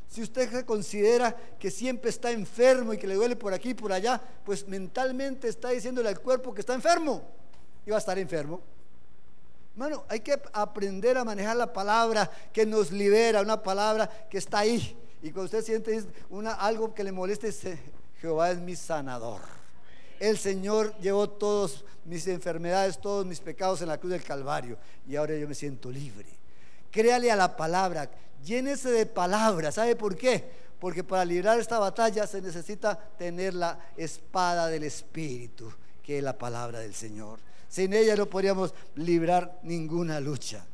[0.09, 3.91] Si usted considera que siempre está enfermo y que le duele por aquí y por
[3.91, 7.21] allá, pues mentalmente está diciéndole al cuerpo que está enfermo
[7.85, 8.61] y va a estar enfermo.
[9.73, 14.59] Hermano, hay que aprender a manejar la palabra que nos libera, una palabra que está
[14.59, 14.97] ahí.
[15.21, 16.03] Y cuando usted siente
[16.57, 17.53] algo que le moleste,
[18.19, 19.41] Jehová es mi sanador.
[20.19, 24.77] El Señor llevó todas mis enfermedades, todos mis pecados en la cruz del Calvario
[25.07, 26.25] y ahora yo me siento libre.
[26.89, 28.09] Créale a la palabra,
[28.43, 29.71] llénese de palabra.
[29.71, 30.43] ¿Sabe por qué?
[30.79, 36.37] Porque para librar esta batalla se necesita tener la espada del Espíritu, que es la
[36.37, 37.39] palabra del Señor.
[37.69, 40.65] Sin ella no podríamos librar ninguna lucha.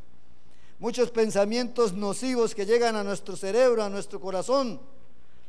[0.79, 4.79] Muchos pensamientos nocivos que llegan a nuestro cerebro, a nuestro corazón,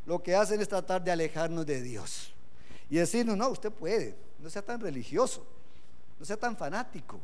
[0.06, 2.33] lo que hacen es tratar de alejarnos de Dios
[2.94, 5.44] y decirnos, no, usted puede, no sea tan religioso,
[6.16, 7.18] no sea tan fanático,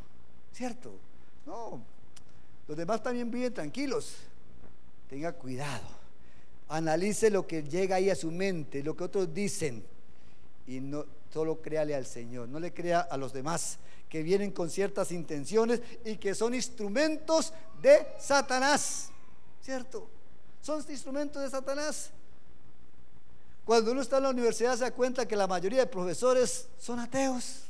[0.52, 0.90] ¿cierto?
[1.46, 1.80] No,
[2.66, 4.16] los demás también viven tranquilos,
[5.08, 5.86] tenga cuidado,
[6.68, 9.84] analice lo que llega ahí a su mente, lo que otros dicen
[10.66, 13.78] y no solo créale al Señor, no le crea a los demás
[14.08, 19.10] que vienen con ciertas intenciones y que son instrumentos de Satanás,
[19.62, 20.10] ¿cierto?
[20.62, 22.10] Son instrumentos de Satanás.
[23.70, 26.98] Cuando uno está en la universidad se da cuenta que la mayoría de profesores son
[26.98, 27.66] ateos.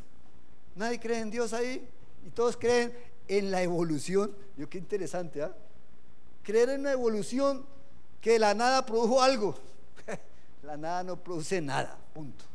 [0.75, 1.87] Nadie cree en Dios ahí
[2.27, 2.91] y todos creen
[3.29, 4.35] en la evolución.
[4.57, 5.55] Yo qué interesante, ¿ah?
[6.43, 7.67] Creer en una evolución
[8.19, 9.55] que la nada produjo algo.
[10.63, 12.47] la nada no produce nada, punto.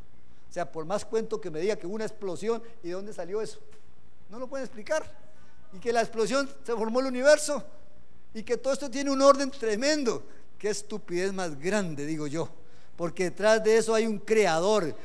[0.49, 3.13] O sea, por más cuento que me diga que hubo una explosión y de dónde
[3.13, 3.59] salió eso,
[4.27, 5.05] no lo pueden explicar.
[5.71, 7.63] Y que la explosión se formó el universo
[8.33, 10.23] y que todo esto tiene un orden tremendo.
[10.57, 12.49] Qué estupidez más grande, digo yo
[12.95, 14.95] porque detrás de eso hay un creador,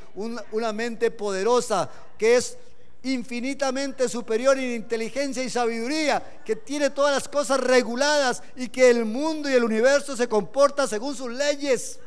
[0.53, 2.57] una mente poderosa que es
[3.03, 9.05] infinitamente superior en inteligencia y sabiduría, que tiene todas las cosas reguladas y que el
[9.05, 11.99] mundo y el universo se comporta según sus leyes.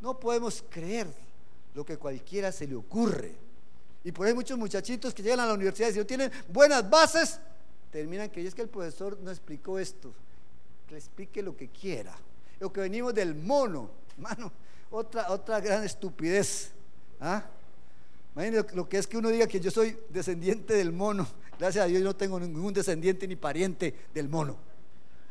[0.00, 1.06] No podemos creer
[1.74, 3.34] lo que cualquiera se le ocurre.
[4.04, 6.88] Y por ahí muchos muchachitos que llegan a la universidad y si no tienen buenas
[6.88, 7.38] bases,
[7.90, 10.12] terminan que es que el profesor no explicó esto,
[10.88, 12.16] que le explique lo que quiera.
[12.58, 13.90] Lo que venimos del mono,
[14.22, 14.52] Hermano,
[14.92, 16.70] otra, otra gran estupidez.
[17.20, 17.42] ¿Ah?
[18.36, 21.26] Imagínense lo que es que uno diga que yo soy descendiente del mono.
[21.58, 24.56] Gracias a Dios yo no tengo ningún descendiente ni pariente del mono.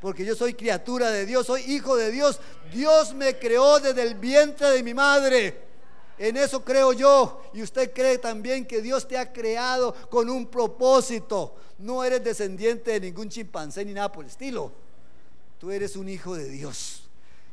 [0.02, 2.42] Porque yo soy criatura de Dios, soy hijo de Dios.
[2.74, 5.62] Dios me creó desde el vientre de mi madre.
[6.18, 7.44] En eso creo yo.
[7.54, 11.56] Y usted cree también que Dios te ha creado con un propósito.
[11.78, 14.70] No eres descendiente de ningún chimpancé ni nada por el estilo.
[15.60, 17.01] Tú eres un hijo de Dios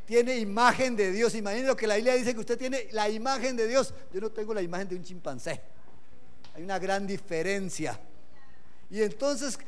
[0.08, 1.34] tiene imagen de Dios.
[1.34, 3.92] Imagínense lo que la Biblia dice que usted tiene la imagen de Dios.
[4.10, 5.60] Yo no tengo la imagen de un chimpancé.
[6.54, 8.00] Hay una gran diferencia.
[8.88, 9.58] Y entonces,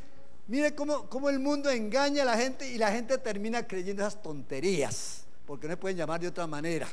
[0.47, 4.19] mire cómo, cómo el mundo engaña a la gente y la gente termina creyendo esas
[4.19, 5.25] tonterías.
[5.45, 6.89] Porque no pueden llamar de otra manera.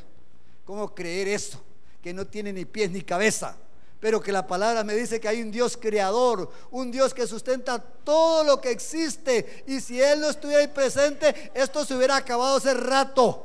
[0.67, 1.65] ¿Cómo creer eso?
[2.03, 3.57] Que no tiene ni pies ni cabeza
[4.01, 7.81] pero que la palabra me dice que hay un Dios creador, un Dios que sustenta
[7.81, 9.65] todo lo que existe.
[9.67, 13.45] Y si Él no estuviera ahí presente, esto se hubiera acabado hace rato.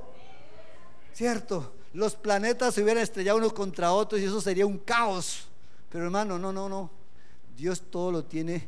[1.14, 1.74] ¿Cierto?
[1.94, 5.48] Los planetas se hubieran estrellado unos contra otros y eso sería un caos.
[5.90, 6.90] Pero hermano, no, no, no.
[7.56, 8.68] Dios todo lo tiene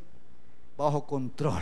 [0.78, 1.62] bajo control.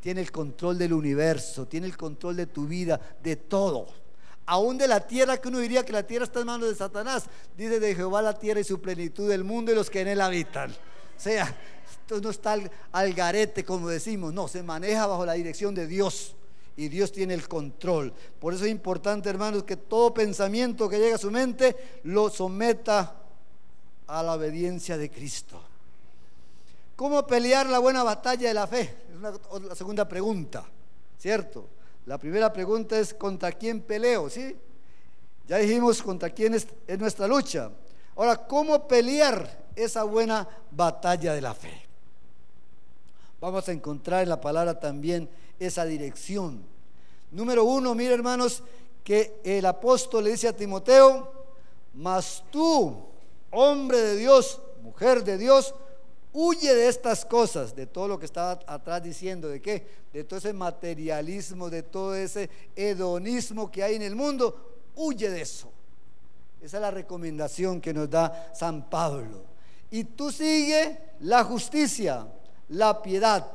[0.00, 4.05] Tiene el control del universo, tiene el control de tu vida, de todo
[4.46, 7.24] aún de la tierra, que uno diría que la tierra está en manos de Satanás.
[7.56, 10.20] Dice de Jehová la tierra y su plenitud, del mundo y los que en él
[10.20, 10.70] habitan.
[10.70, 11.54] O sea,
[11.90, 12.56] esto no está
[12.92, 16.34] al, garete, como decimos, no, se maneja bajo la dirección de Dios.
[16.78, 18.12] y Dios tiene el control.
[18.38, 23.16] Por eso es importante, hermanos, que todo pensamiento que llegue a su mente lo someta
[24.06, 25.60] a la obediencia de Cristo.
[26.94, 28.94] ¿Cómo pelear la buena batalla de la fe?
[29.12, 30.64] Es la segunda pregunta,
[31.18, 31.68] ¿cierto?
[32.06, 34.30] La primera pregunta es ¿contra quién peleo?
[34.30, 34.56] ¿Sí?
[35.48, 37.70] Ya dijimos contra quién es, es nuestra lucha.
[38.14, 41.82] Ahora, ¿cómo pelear esa buena batalla de la fe?
[43.40, 46.64] Vamos a encontrar en la palabra también esa dirección.
[47.32, 48.62] Número uno, mire hermanos,
[49.02, 51.32] que el apóstol le dice a Timoteo,
[51.94, 52.96] mas tú,
[53.50, 55.74] hombre de Dios, mujer de Dios,
[56.38, 60.38] huye de estas cosas, de todo lo que estaba atrás diciendo, de qué, de todo
[60.38, 65.72] ese materialismo, de todo ese hedonismo que hay en el mundo, huye de eso.
[66.60, 69.44] Esa es la recomendación que nos da San Pablo.
[69.90, 72.26] Y tú sigue la justicia,
[72.68, 73.50] la piedad,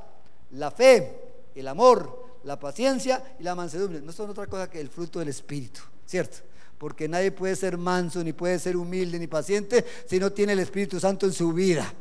[0.50, 1.20] la fe,
[1.54, 4.02] el amor, la paciencia y la mansedumbre.
[4.02, 6.38] No son otra cosa que el fruto del Espíritu, ¿cierto?
[6.80, 10.60] Porque nadie puede ser manso, ni puede ser humilde, ni paciente si no tiene el
[10.60, 11.94] Espíritu Santo en su vida.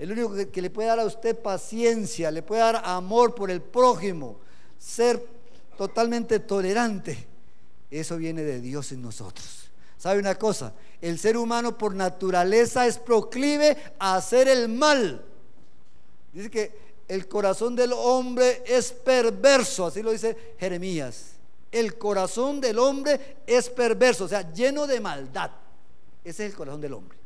[0.00, 3.60] El único que, le puede dar a usted paciencia, le puede dar amor por el
[3.60, 4.40] prójimo,
[4.78, 5.22] ser
[5.76, 7.26] totalmente tolerante,
[7.90, 9.70] eso viene de Dios en nosotros.
[9.98, 10.72] ¿Sabe una cosa?
[11.02, 15.22] El ser humano por naturaleza es proclive a hacer el mal.
[16.32, 16.72] Dice que
[17.06, 21.32] el corazón del hombre es perverso, así lo dice Jeremías.
[21.70, 25.50] El corazón del hombre es perverso, o sea, lleno de maldad.
[26.24, 27.19] Ese es el corazón del hombre.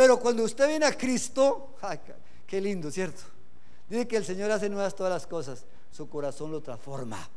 [0.00, 1.74] Pero cuando usted viene a Cristo,
[2.46, 3.20] qué lindo, ¿cierto?
[3.86, 7.28] Dice que el Señor hace nuevas todas las cosas, su corazón lo transforma.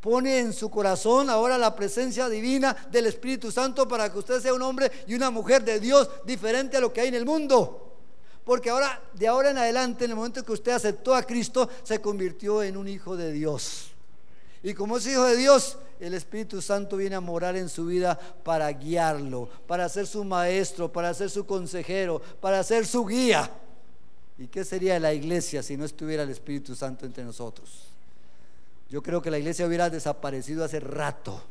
[0.00, 4.54] Pone en su corazón ahora la presencia divina del Espíritu Santo para que usted sea
[4.54, 7.94] un hombre y una mujer de Dios diferente a lo que hay en el mundo.
[8.42, 12.00] Porque ahora, de ahora en adelante, en el momento que usted aceptó a Cristo, se
[12.00, 13.92] convirtió en un hijo de Dios.
[14.64, 18.18] Y como es hijo de Dios, el Espíritu Santo viene a morar en su vida
[18.44, 23.50] para guiarlo, para ser su maestro, para ser su consejero, para ser su guía.
[24.38, 27.88] ¿Y qué sería la iglesia si no estuviera el Espíritu Santo entre nosotros?
[28.88, 31.42] Yo creo que la iglesia hubiera desaparecido hace rato,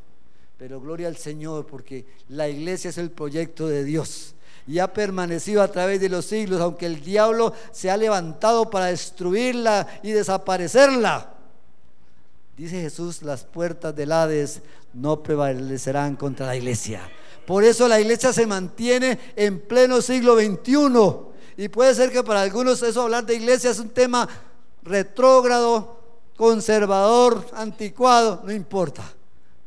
[0.57, 4.33] pero gloria al Señor porque la iglesia es el proyecto de Dios
[4.67, 8.87] y ha permanecido a través de los siglos, aunque el diablo se ha levantado para
[8.87, 11.36] destruirla y desaparecerla.
[12.57, 17.07] Dice Jesús, las puertas del Hades no prevalecerán contra la iglesia.
[17.45, 21.63] Por eso la iglesia se mantiene en pleno siglo XXI.
[21.63, 24.27] Y puede ser que para algunos eso hablar de iglesia es un tema
[24.81, 26.01] retrógrado,
[26.35, 29.03] conservador, anticuado, no importa.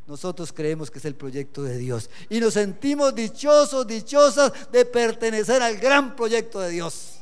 [0.09, 2.11] Nosotros creemos que es el proyecto de Dios.
[2.29, 7.20] Y nos sentimos dichosos, dichosas de pertenecer al gran proyecto de Dios.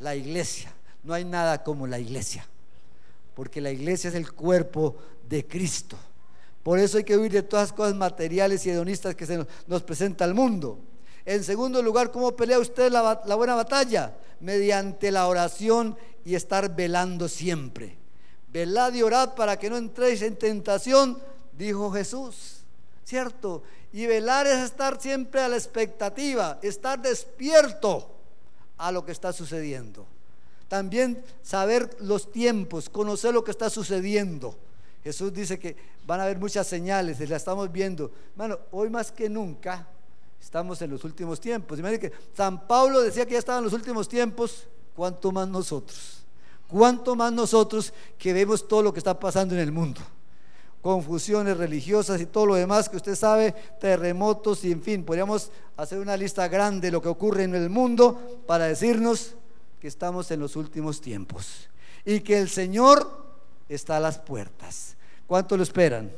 [0.00, 0.74] La iglesia.
[1.04, 2.44] No hay nada como la iglesia
[3.34, 4.96] porque la iglesia es el cuerpo
[5.28, 5.96] de Cristo.
[6.62, 9.82] Por eso hay que huir de todas las cosas materiales y hedonistas que se nos,
[9.82, 10.78] presenta al mundo.
[11.24, 14.14] En segundo lugar, ¿cómo pelea usted la, la buena batalla?
[14.40, 17.96] Mediante la oración y estar velando siempre.
[18.48, 21.18] Velad y orad para que no entréis en tentación,
[21.52, 22.58] dijo Jesús.
[23.04, 23.62] ¿Cierto?
[23.92, 28.14] Y velar es estar siempre a la expectativa, estar despierto
[28.78, 30.06] a lo que está sucediendo.
[30.72, 34.56] También saber los tiempos, conocer lo que está sucediendo.
[35.04, 38.10] Jesús dice que van a haber muchas señales, las estamos viendo.
[38.30, 39.86] Hermano, hoy más que nunca
[40.40, 41.78] estamos en los últimos tiempos.
[41.78, 46.24] Imagínate que San Pablo decía que ya estaban los últimos tiempos, ¿cuánto más nosotros?
[46.66, 50.00] ¿Cuánto más nosotros que vemos todo lo que está pasando en el mundo?
[50.80, 55.98] Confusiones religiosas y todo lo demás que usted sabe, terremotos y en fin, podríamos hacer
[55.98, 59.34] una lista grande de lo que ocurre en el mundo para decirnos
[59.82, 61.68] que estamos en los últimos tiempos
[62.04, 63.34] y que el Señor
[63.68, 64.96] está a las puertas.
[65.26, 66.12] ¿Cuánto lo esperan?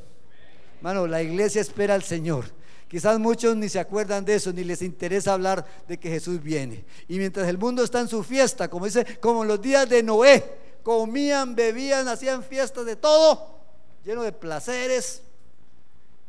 [0.83, 2.45] Mano, la iglesia espera al Señor.
[2.89, 6.85] Quizás muchos ni se acuerdan de eso, ni les interesa hablar de que Jesús viene.
[7.09, 10.03] Y mientras el mundo está en su fiesta, como dice, como en los días de
[10.03, 10.45] Noé,
[10.83, 13.61] comían, bebían, hacían fiestas de todo,
[14.05, 15.23] lleno de placeres,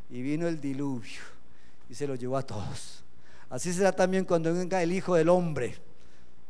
[0.08, 1.20] y vino el diluvio
[1.90, 3.04] y se lo llevó a todos.
[3.50, 5.84] Así será también cuando venga el Hijo del Hombre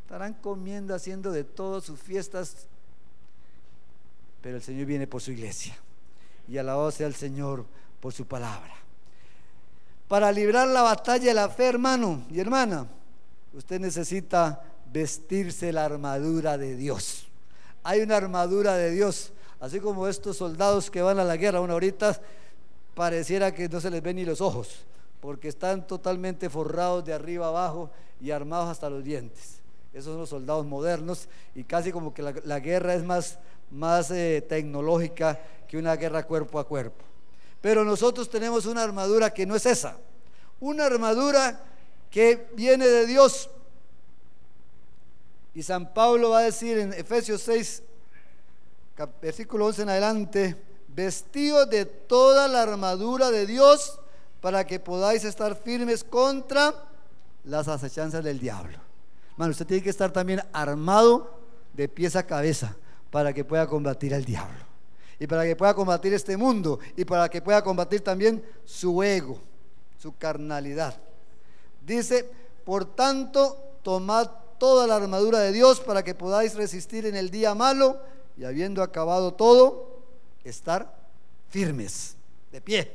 [0.07, 2.69] Estarán comiendo, haciendo de todas sus fiestas,
[4.41, 5.77] pero el Señor viene por su iglesia.
[6.47, 7.67] Y alabado sea el Señor
[7.99, 8.73] por su palabra.
[10.07, 12.87] Para librar la batalla de la fe, hermano y hermana,
[13.53, 17.27] usted necesita vestirse la armadura de Dios.
[17.83, 21.73] Hay una armadura de Dios, así como estos soldados que van a la guerra, una
[21.73, 22.21] ahorita
[22.95, 24.87] pareciera que no se les ven ni los ojos,
[25.21, 27.91] porque están totalmente forrados de arriba abajo
[28.21, 29.56] y armados hasta los dientes
[29.97, 33.39] esos son los soldados modernos y casi como que la, guerra es más,
[33.71, 37.03] más eh, tecnológica que una guerra cuerpo a cuerpo.
[37.63, 39.97] Pero nosotros tenemos una armadura que no es esa.
[40.61, 41.65] Una armadura
[42.11, 43.49] que viene de Dios.
[45.55, 47.83] Y San Pablo va a decir en Efesios 6,
[49.23, 53.99] versículo 11 en adelante, vestido de toda la armadura de Dios
[54.43, 56.75] para que podáis estar firmes contra
[57.45, 58.86] las acechanzas del diablo.
[59.37, 61.39] Hermano, usted tiene que estar también armado
[61.75, 62.75] de pies a cabeza
[63.11, 64.65] para que pueda combatir al diablo.
[65.19, 66.79] Y para que pueda combatir este mundo.
[66.97, 69.39] Y para que pueda combatir también su ego,
[69.99, 70.99] su carnalidad.
[71.85, 72.31] Dice,
[72.65, 77.55] por tanto, tomad toda la armadura de Dios para que podáis resistir en el día
[77.55, 78.01] malo
[78.39, 80.01] y habiendo acabado todo,
[80.45, 80.97] estar
[81.51, 82.17] firmes,
[82.53, 82.91] de pie.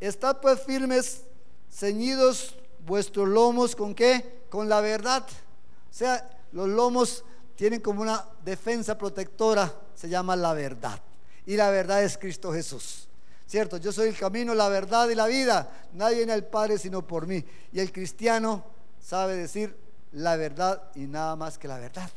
[0.00, 1.22] Estad pues firmes,
[1.70, 4.43] ceñidos vuestros lomos con qué?
[4.54, 5.26] Con la verdad.
[5.26, 7.24] O sea, los lomos
[7.56, 11.00] tienen como una defensa protectora, se llama la verdad.
[11.44, 13.08] Y la verdad es Cristo Jesús.
[13.48, 13.78] ¿Cierto?
[13.78, 15.68] Yo soy el camino, la verdad y la vida.
[15.94, 17.44] Nadie viene al Padre sino por mí.
[17.72, 18.64] Y el cristiano
[19.04, 19.76] sabe decir
[20.12, 22.08] la verdad y nada más que la verdad.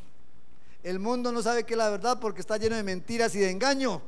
[0.83, 3.49] El mundo no sabe qué es la verdad porque está lleno de mentiras y de
[3.49, 3.99] engaño.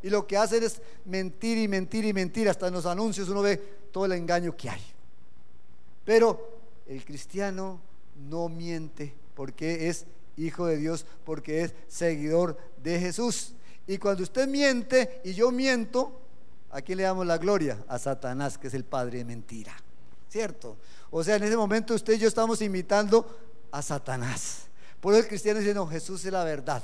[0.00, 2.48] Y lo que hacen es mentir y mentir y mentir.
[2.48, 3.56] Hasta en los anuncios uno ve
[3.90, 4.82] todo el engaño que hay.
[6.04, 6.53] Pero
[6.86, 7.80] el cristiano
[8.28, 10.06] no miente porque es
[10.36, 13.54] hijo de Dios, porque es seguidor de Jesús.
[13.86, 16.20] Y cuando usted miente y yo miento,
[16.70, 17.84] ¿a quién le damos la gloria?
[17.88, 19.74] A Satanás, que es el padre de mentira.
[20.28, 20.76] ¿Cierto?
[21.10, 23.38] O sea, en ese momento usted y yo estamos imitando
[23.70, 24.66] a Satanás.
[25.00, 26.82] Por eso el cristiano dice, no, Jesús es la verdad.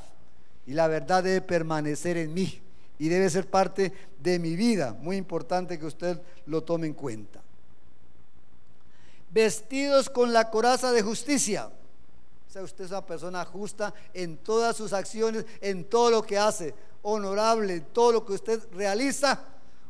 [0.66, 2.60] Y la verdad debe permanecer en mí
[2.98, 4.96] y debe ser parte de mi vida.
[5.00, 7.42] Muy importante que usted lo tome en cuenta.
[9.30, 11.70] Vestidos con la coraza de justicia
[12.50, 16.36] o sea, usted es una persona justa en todas sus acciones, en todo lo que
[16.36, 19.40] hace, honorable, en todo lo que usted realiza.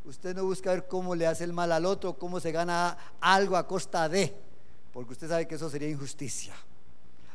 [0.05, 3.57] Usted no busca ver cómo le hace el mal al otro, cómo se gana algo
[3.57, 4.37] a costa de,
[4.93, 6.53] porque usted sabe que eso sería injusticia.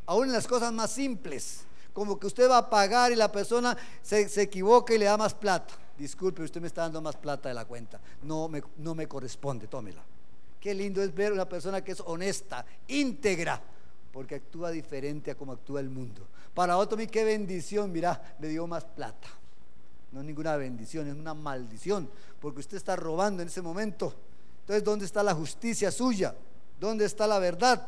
[0.05, 3.75] Aún en las cosas más simples, como que usted va a pagar y la persona
[4.03, 5.73] se, equivoca y le da más plata.
[5.97, 7.99] Disculpe, usted me está dando más plata de la cuenta.
[8.21, 10.03] No me, no me corresponde, tómela.
[10.65, 13.61] Qué lindo es ver una persona que es honesta, íntegra,
[14.11, 16.27] porque actúa diferente a como actúa el mundo.
[16.55, 19.27] Para otro, qué bendición, mira, me dio más plata.
[20.11, 22.09] No es ninguna bendición, es una maldición,
[22.39, 24.15] porque usted está robando en ese momento.
[24.61, 26.33] Entonces, ¿dónde está la justicia suya?
[26.79, 27.87] ¿Dónde está la verdad?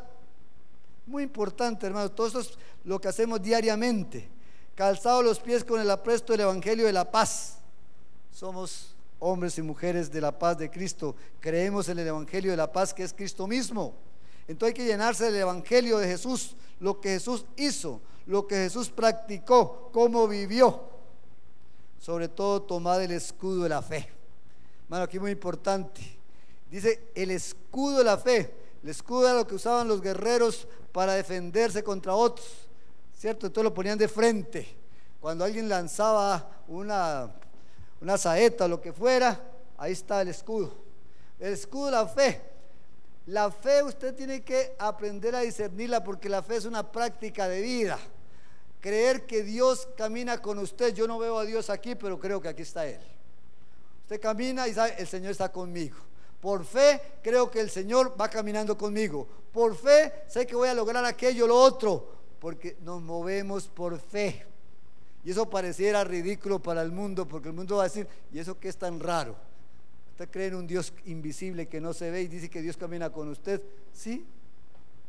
[1.04, 4.28] Muy importante, hermano, todo eso es lo que hacemos diariamente.
[4.76, 7.58] Calzado los pies con el apresto del Evangelio de la paz.
[8.30, 11.14] Somos hombres y mujeres de la paz de Cristo.
[11.40, 13.94] Creemos en el Evangelio de la paz que es Cristo mismo.
[14.46, 18.88] Entonces hay que llenarse del Evangelio de Jesús, lo que Jesús hizo, lo que Jesús
[18.88, 20.82] practicó, cómo vivió.
[21.98, 24.08] Sobre todo tomar el escudo de la fe.
[24.88, 26.00] Bueno, aquí muy importante.
[26.70, 28.54] Dice el escudo de la fe.
[28.82, 32.46] El escudo era lo que usaban los guerreros para defenderse contra otros.
[33.16, 33.46] ¿Cierto?
[33.46, 34.76] Entonces lo ponían de frente.
[35.20, 37.34] Cuando alguien lanzaba una,
[38.00, 39.40] una saeta lo que fuera,
[39.76, 40.72] ahí está el escudo.
[41.38, 42.42] El escudo la fe
[43.28, 47.60] la fe usted tiene que aprender a discernirla porque la fe es una práctica de
[47.60, 47.98] vida.
[48.80, 50.94] Creer que Dios camina con usted.
[50.94, 53.00] Yo no veo a Dios aquí, pero creo que aquí está Él.
[54.04, 55.98] Usted camina y sabe, el Señor está conmigo.
[56.40, 59.28] Por fe creo que el Señor va caminando conmigo.
[59.52, 64.46] Por fe sé que voy a lograr aquello, lo otro, porque nos movemos por fe.
[65.24, 68.58] Y eso pareciera ridículo para el mundo, porque el mundo va a decir, ¿y eso
[68.58, 69.36] qué es tan raro?
[70.12, 73.10] ¿Usted cree en un Dios invisible que no se ve y dice que Dios camina
[73.10, 73.62] con usted?
[73.92, 74.24] Sí,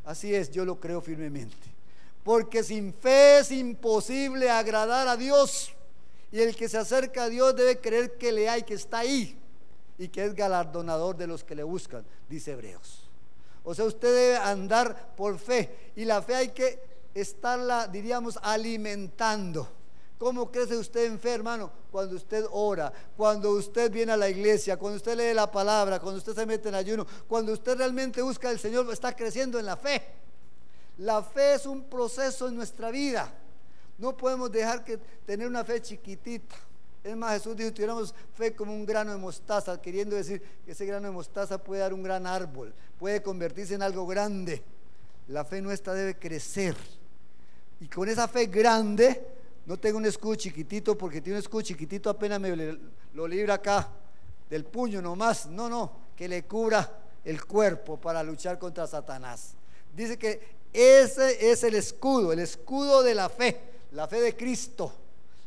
[0.05, 1.55] así es, yo lo creo firmemente.
[2.23, 5.71] Porque sin fe es imposible agradar a Dios.
[6.31, 9.35] Y el que se acerca a Dios debe creer que le hay, que está ahí
[9.97, 13.09] y que es galardonador de los que le buscan, dice Hebreos.
[13.63, 16.79] O sea, usted debe andar por fe y la fe hay que
[17.13, 19.78] estarla, diríamos, alimentando.
[20.19, 21.71] ¿Cómo crece usted en fe, hermano?
[21.89, 26.17] Cuando usted ora, cuando usted viene a la iglesia, cuando usted lee la palabra, cuando
[26.17, 29.77] usted se mete en ayuno, cuando usted realmente busca al Señor, está creciendo en la
[29.77, 30.03] fe.
[30.97, 33.33] La fe es un proceso en nuestra vida.
[33.97, 36.53] No podemos dejar que tener una fe chiquitita.
[37.01, 40.85] Es más, Jesús dijo, tuviéramos fe como un grano de mostaza, queriendo decir que ese
[40.85, 44.61] grano de mostaza puede dar un gran árbol, puede convertirse en algo grande.
[45.29, 46.75] La fe nuestra debe crecer.
[47.79, 49.38] Y con esa fe grande
[49.69, 52.75] no tengo un escudo chiquitito porque tiene un escudo chiquitito apenas me
[53.13, 53.87] lo libra acá
[54.49, 55.45] del puño nomás.
[55.45, 56.91] No, no, que le cubra
[57.23, 59.53] el cuerpo para luchar contra Satanás.
[59.95, 60.41] Dice que
[60.73, 63.61] ese es el escudo, el escudo de la fe,
[63.91, 64.91] la fe de Cristo,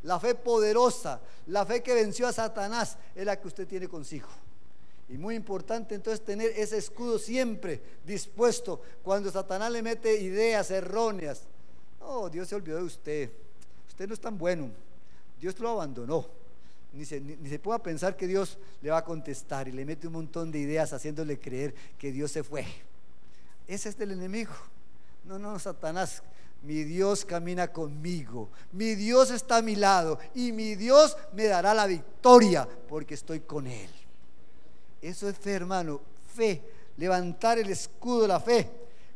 [0.04, 4.28] La fe poderosa, la fe que venció a Satanás, es la que usted tiene consigo.
[5.08, 11.42] Y muy importante entonces tener ese escudo siempre dispuesto cuando Satanás le mete ideas erróneas.
[11.98, 13.30] Oh, Dios se olvidó de usted.
[14.06, 14.70] No es tan bueno.
[15.40, 16.26] Dios lo abandonó.
[16.92, 20.06] Ni se, ni, se pueda pensar que Dios le va a contestar y le mete
[20.06, 22.66] un montón de ideas haciéndole creer que Dios se fue.
[23.66, 24.52] Ese es el enemigo.
[25.24, 26.22] No, no, Satanás.
[26.62, 28.48] Mi Dios camina conmigo.
[28.72, 30.18] Mi Dios está a mi lado.
[30.34, 33.90] Y mi Dios me dará la victoria porque estoy con Él.
[35.00, 36.00] Eso es fe, hermano.
[36.34, 36.62] Fe.
[36.98, 38.70] Levantar el escudo de la fe.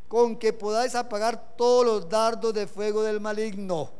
[0.07, 3.91] Con que podáis apagar todos los dardos de fuego del maligno.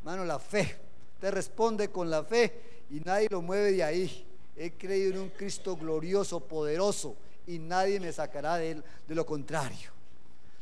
[0.00, 0.76] Hermano, la fe.
[1.20, 4.26] Te responde con la fe y nadie lo mueve de ahí.
[4.56, 8.84] He creído en un Cristo glorioso, poderoso y nadie me sacará de él.
[9.06, 9.90] De lo contrario.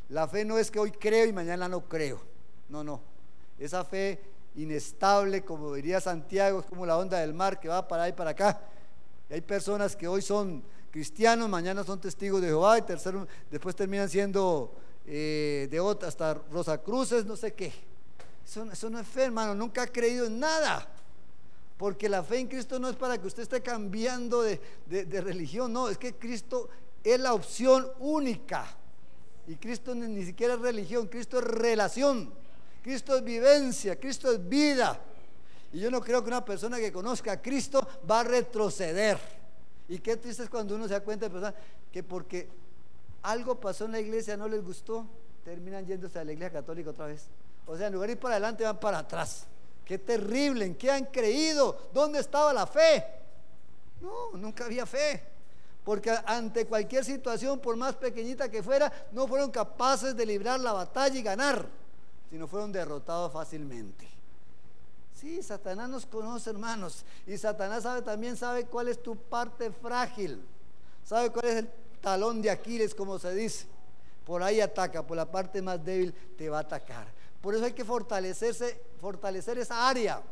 [0.09, 2.20] La fe no es que hoy creo y mañana no creo.
[2.68, 3.01] No, no.
[3.59, 4.20] Esa fe
[4.57, 8.30] inestable, como diría Santiago, es como la onda del mar que va para ahí para
[8.30, 8.61] acá
[9.30, 14.09] hay personas que hoy son cristianos, mañana son testigos de Jehová y tercero, después terminan
[14.09, 14.72] siendo
[15.07, 17.72] eh, de otra, hasta Rosa Cruces, no sé qué.
[18.49, 19.55] Eso, no es fe, hermano.
[19.55, 20.89] Nunca ha creído en nada.
[21.77, 24.59] Porque la fe en Cristo no es para que usted esté cambiando de,
[25.21, 26.69] religión, no, es que Cristo
[27.05, 28.67] es la opción única.
[29.47, 32.33] Y Cristo ni, siquiera es religión, Cristo es relación,
[32.83, 34.99] Cristo es vivencia, Cristo es vida.
[35.73, 39.19] Y yo no creo que una persona que conozca a Cristo va a retroceder.
[39.89, 41.55] Y qué triste es cuando uno se da cuenta de
[41.93, 42.49] que porque
[43.23, 45.07] algo pasó en la iglesia no les gustó,
[45.45, 47.29] terminan yéndose a la iglesia católica otra vez.
[47.69, 49.47] O sea, en lugar de ir para adelante, van para atrás.
[49.85, 51.91] Qué terrible, ¿en qué han creído?
[51.93, 53.05] ¿Dónde estaba la fe?
[54.01, 55.23] No, nunca había fe.
[55.85, 60.73] Porque ante cualquier situación, por más pequeñita que fuera, no fueron capaces de librar la
[60.73, 61.66] batalla y ganar,
[62.31, 64.07] sino fueron derrotados fácilmente.
[65.14, 67.05] Sí, Satanás nos conoce, hermanos.
[67.27, 70.41] Y Satanás sabe, también sabe cuál es tu parte frágil.
[71.05, 73.66] Sabe cuál es el talón de Aquiles, como se dice.
[74.25, 77.18] Por ahí ataca, por la parte más débil te va a atacar.
[77.41, 80.22] Por eso hay que fortalecerse, fortalecer esa área.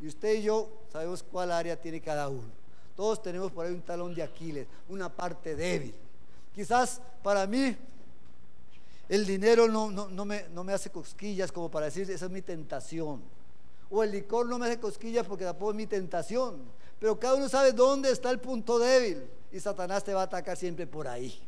[0.00, 2.50] Y usted y yo sabemos cuál área tiene cada uno.
[2.96, 5.94] Todos tenemos por ahí un talón de Aquiles, una parte débil.
[6.54, 7.76] Quizás para mí
[9.08, 13.22] el dinero no, me, no me hace cosquillas como para decir, esa es mi tentación
[13.92, 16.62] o el licor no me hace cosquillas porque tampoco es mi tentación.
[16.98, 19.22] Pero cada uno sabe dónde está el punto débil
[19.52, 21.38] y Satanás te va a atacar siempre por ahí.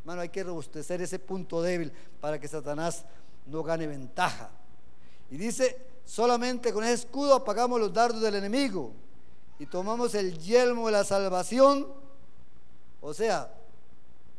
[0.00, 1.90] Hermano, hay que robustecer ese punto débil
[2.20, 3.04] para que Satanás
[3.48, 4.50] no gane ventaja.
[5.30, 8.92] Y dice, solamente con ese escudo apagamos los dardos del enemigo
[9.58, 11.86] y tomamos el yelmo de la salvación.
[13.00, 13.52] O sea,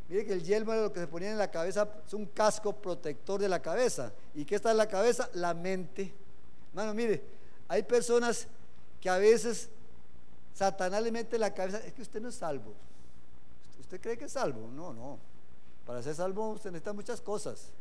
[0.08, 2.72] mire que el yelmo era lo que se ponía en la cabeza, es un casco
[2.72, 4.12] protector de la cabeza.
[4.34, 5.28] ¿Y qué está en la cabeza?
[5.34, 6.12] La mente.
[6.70, 7.22] Hermano, mire,
[7.68, 8.46] hay personas
[9.00, 9.68] que a veces
[10.54, 12.74] Satanás le mete la cabeza, es que usted no es salvo.
[13.78, 14.68] ¿Usted cree que es salvo?
[14.68, 15.18] No, no.
[15.86, 17.72] Para ser salvo usted necesita muchas cosas.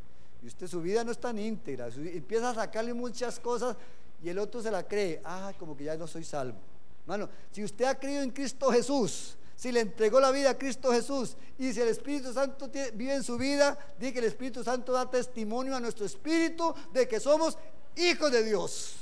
[0.41, 1.87] Y usted su vida no es tan íntegra.
[1.87, 3.75] Empieza a sacarle muchas cosas
[4.23, 5.21] y el otro se la cree.
[5.23, 6.57] Ah, como que ya no soy salvo.
[7.01, 10.91] Hermano, si usted ha creído en Cristo Jesús, si le entregó la vida a Cristo
[10.93, 14.93] Jesús y si el Espíritu Santo vive en su vida, dice que el Espíritu Santo
[14.93, 17.57] da testimonio a nuestro espíritu de que somos
[17.97, 18.95] hijos de Dios.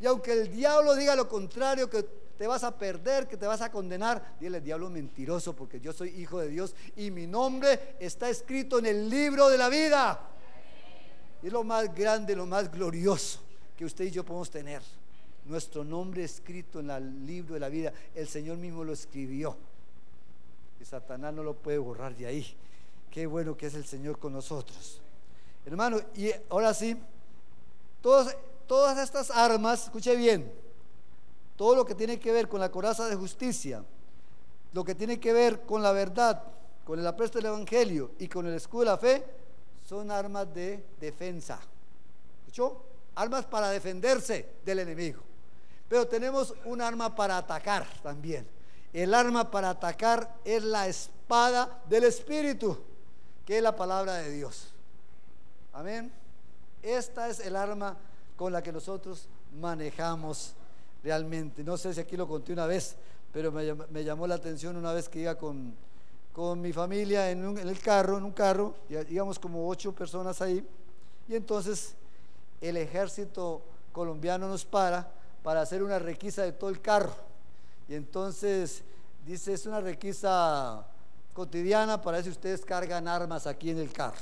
[0.00, 2.02] Y aunque el diablo diga lo contrario, que
[2.36, 6.10] te vas a perder, que te vas a condenar, dile diablo mentiroso, porque yo soy
[6.10, 10.30] hijo de Dios y mi nombre está escrito en el libro de la vida.
[11.42, 13.40] Es lo más grande, lo más glorioso
[13.76, 14.82] que usted y yo podemos tener.
[15.46, 17.92] Nuestro nombre escrito en el libro de la vida.
[18.14, 19.56] El Señor mismo lo escribió.
[20.80, 22.46] Y Satanás no lo puede borrar de ahí.
[23.10, 25.00] Qué bueno que es el Señor con nosotros.
[25.66, 26.96] Hermano, y ahora sí,
[28.00, 28.34] todos
[28.70, 30.48] todas estas armas, escuche bien,
[31.56, 33.84] todo lo que tiene que ver con la coraza de justicia,
[34.72, 36.40] lo que tiene que ver con la verdad,
[36.84, 39.24] con el apresto del Evangelio y con el escudo de la fe,
[39.90, 41.58] son armas de defensa.
[42.42, 42.80] ¿Escuchó?
[43.16, 45.20] Armas para defenderse del enemigo.
[45.88, 48.46] Pero tenemos un arma para atacar también.
[48.92, 52.78] El arma para atacar es la espada del Espíritu,
[53.44, 54.68] que es la palabra de Dios.
[55.72, 56.12] Amén.
[56.84, 57.96] Esta es el arma
[58.36, 59.26] con la que nosotros
[59.58, 60.54] manejamos
[61.02, 61.64] realmente.
[61.64, 62.94] No sé si aquí lo conté una vez,
[63.32, 65.74] pero me, llamó la atención una vez que iba con,
[66.40, 68.74] con mi familia en, el carro, en un carro,
[69.10, 70.66] íbamos como ocho personas ahí,
[71.28, 71.94] y entonces
[72.62, 73.60] el ejército
[73.92, 75.06] colombiano nos para
[75.42, 77.12] para hacer una requisa de todo el carro.
[77.90, 78.82] Y entonces
[79.26, 80.86] dice, es una requisa
[81.34, 84.16] cotidiana para ver si ustedes cargan armas aquí en el carro.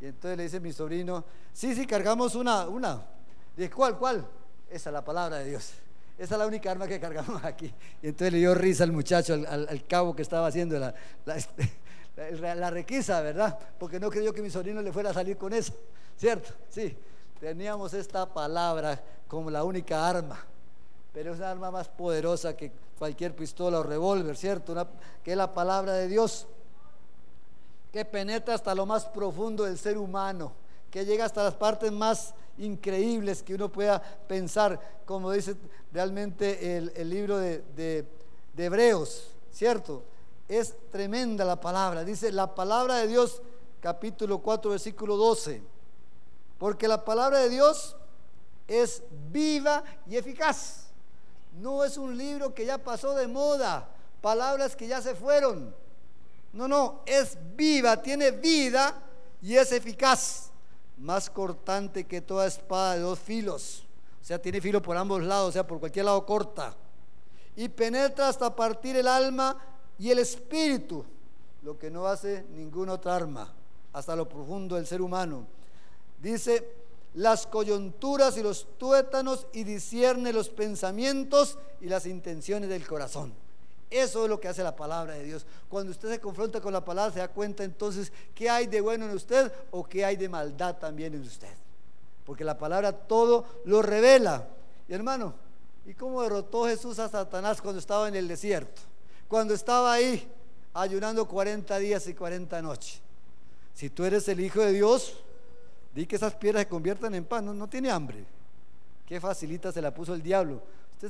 [0.00, 1.22] Y entonces le dice mi sobrino,
[1.52, 3.04] sí, sí, cargamos una, una.
[3.54, 4.26] Dice, ¿cuál, cuál?
[4.70, 5.72] Esa es la palabra de Dios.
[6.18, 7.72] Esa es la única arma que cargamos aquí.
[8.02, 10.94] Y entonces le dio risa al muchacho, al, cabo que estaba haciendo la,
[12.54, 13.58] la, requisa, ¿verdad?
[13.78, 15.74] Porque no creyó que mi sobrino le fuera a salir con eso.
[16.16, 16.54] ¿Cierto?
[16.70, 16.96] Sí.
[17.38, 18.98] Teníamos esta palabra
[19.28, 20.42] como la única arma.
[21.12, 24.74] Pero es una arma más poderosa que cualquier pistola o revólver, ¿cierto?
[25.22, 26.46] que es la palabra de Dios.
[27.92, 30.52] Que penetra hasta lo más profundo del ser humano.
[30.90, 35.56] Que llega hasta las partes más increíbles que uno pueda pensar, como dice
[35.92, 37.62] realmente el, libro de,
[38.54, 40.02] de Hebreos, ¿cierto?
[40.48, 42.04] Es tremenda la palabra.
[42.04, 43.42] Dice la palabra de Dios,
[43.80, 45.62] capítulo 4, versículo 12.
[46.58, 47.96] Porque la palabra de Dios
[48.66, 50.86] es viva y eficaz.
[51.60, 53.88] No es un libro que ya pasó de moda,
[54.20, 55.74] palabras que ya se fueron.
[56.52, 58.94] No, no, es viva, tiene vida
[59.42, 60.50] y es eficaz
[60.96, 63.84] más cortante que toda espada de dos filos.
[64.22, 66.74] O sea, tiene filo por ambos lados, o sea, por cualquier lado corta.
[67.54, 69.56] Y penetra hasta partir el alma
[69.98, 71.04] y el espíritu,
[71.62, 73.52] lo que no hace ninguna otra arma,
[73.92, 75.46] hasta lo profundo del ser humano.
[76.20, 76.68] Dice,
[77.14, 83.32] las coyunturas y los tuétanos y discierne los pensamientos y las intenciones del corazón.
[83.96, 85.46] Eso es lo que hace la palabra de Dios.
[85.70, 89.06] Cuando usted se confronta con la palabra, se da cuenta entonces qué hay de bueno
[89.06, 91.54] en usted o qué hay de maldad también en usted.
[92.26, 94.46] Porque la palabra todo lo revela.
[94.86, 95.32] Y hermano,
[95.86, 98.82] ¿y cómo derrotó Jesús a Satanás cuando estaba en el desierto?
[99.28, 100.30] Cuando estaba ahí
[100.74, 103.00] ayunando 40 días y 40 noches.
[103.72, 105.14] Si tú eres el Hijo de Dios,
[105.94, 107.58] di que esas piedras se conviertan en pan.
[107.58, 108.26] No, tiene hambre.
[109.06, 110.60] Qué facilita se la puso el diablo.
[111.00, 111.06] si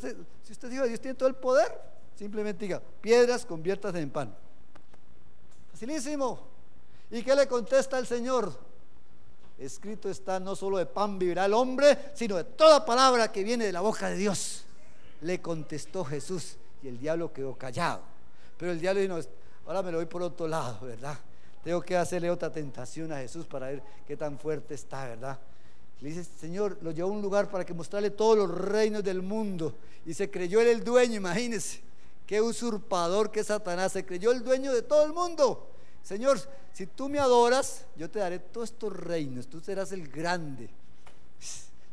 [0.52, 1.95] usted es Hijo Dios, tiene todo el poder.
[2.16, 4.34] Simplemente diga, piedras conviertas en pan.
[5.72, 6.40] Facilísimo.
[7.10, 8.52] ¿Y qué le contesta el Señor?
[9.58, 13.66] Escrito está, no solo de pan vivirá el hombre, sino de toda palabra que viene
[13.66, 14.64] de la boca de Dios.
[15.20, 18.00] Le contestó Jesús y el diablo quedó callado.
[18.58, 19.18] Pero el diablo dijo,
[19.66, 21.18] ahora me lo voy por otro lado, ¿verdad?
[21.62, 25.38] Tengo que hacerle otra tentación a Jesús para ver qué tan fuerte está, ¿verdad?
[26.00, 29.22] Le dice, Señor, lo llevó a un lugar para que mostrarle todos los reinos del
[29.22, 29.74] mundo.
[30.04, 31.80] Y se creyó él el dueño, imagínense.
[32.26, 35.70] Qué usurpador que Satanás se creyó el dueño de todo el mundo.
[36.02, 36.40] Señor,
[36.72, 40.68] si tú me adoras, yo te daré todos estos reinos, tú serás el grande.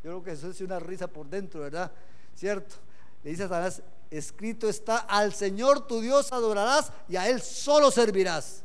[0.03, 1.91] Yo creo que eso es una risa por dentro, ¿verdad?
[2.35, 2.75] ¿Cierto?
[3.23, 3.81] Le dice a Satanás,
[4.11, 8.63] escrito está, al Señor tu Dios adorarás y a Él solo servirás.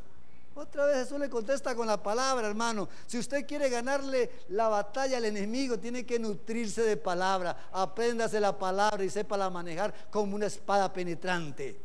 [0.59, 2.88] Otra vez Jesús le contesta con la palabra, hermano.
[3.06, 7.68] Si usted quiere ganarle la batalla al enemigo, tiene que nutrirse de palabra.
[7.70, 11.78] Apréndase la palabra y sepa la manejar como una espada penetrante.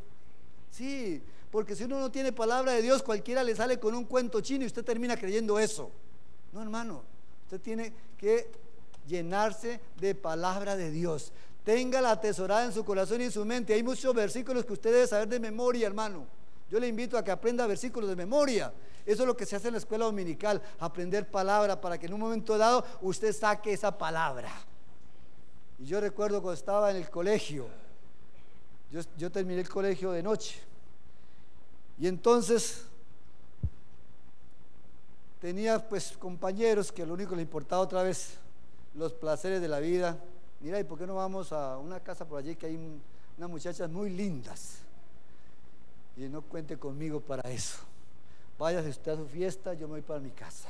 [0.71, 1.21] Sí,
[1.51, 4.63] porque si uno no tiene palabra de Dios, cualquiera le sale con un cuento chino
[4.63, 5.91] y usted termina creyendo eso.
[6.51, 7.03] No, hermano.
[7.43, 8.49] Usted tiene que
[9.07, 11.31] llenarse de palabra de Dios.
[11.63, 13.75] Tenga la atesorada en su corazón y en su mente.
[13.75, 16.25] Hay muchos versículos que usted debe saber de memoria, hermano.
[16.73, 18.73] Yo le invito a que aprenda versículos de memoria.
[19.05, 22.15] Eso es lo que se hace en la escuela dominical, aprender palabra para que en
[22.15, 24.51] un momento dado usted saque esa palabra.
[25.77, 27.67] Y yo recuerdo cuando estaba en el colegio,
[28.89, 30.61] yo, terminé el colegio de noche.
[31.99, 32.85] Y entonces
[35.39, 38.39] tenía pues compañeros que lo único que le importaba otra vez
[38.95, 40.17] los placeres de la vida.
[40.59, 42.99] Mira, ¿y por qué no vamos a una casa por allí que hay
[43.37, 44.82] unas muchachas muy lindas?
[46.17, 47.79] Y no cuente conmigo para eso.
[48.57, 50.69] Váyase usted a su fiesta, yo me voy para mi casa.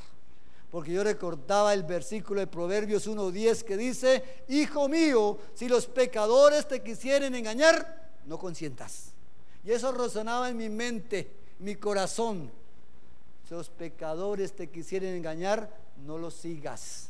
[0.72, 6.68] Porque yo recordaba el versículo de Proverbios 1.10 que dice, Hijo mío, si los pecadores
[6.68, 9.14] te quisieren engañar, no consientas.
[9.64, 11.30] Y eso resonaba en mi mente,
[11.60, 12.50] mi corazón.
[13.48, 15.70] Si los pecadores te quisieren engañar,
[16.06, 17.10] no los sigas.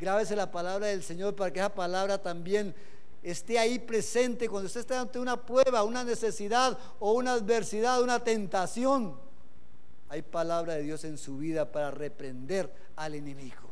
[0.00, 2.74] Grábese la palabra del Señor para que esa palabra también
[3.24, 8.22] esté ahí presente cuando usted esté ante una prueba, una necesidad o una adversidad, una
[8.22, 9.18] tentación.
[10.10, 13.70] Hay palabra de Dios en su vida para reprender al enemigo,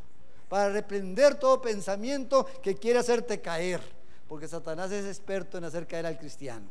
[0.48, 3.80] para reprender todo pensamiento que quiere hacerte caer,
[4.26, 6.66] porque Satanás es experto en hacer caer al cristiano.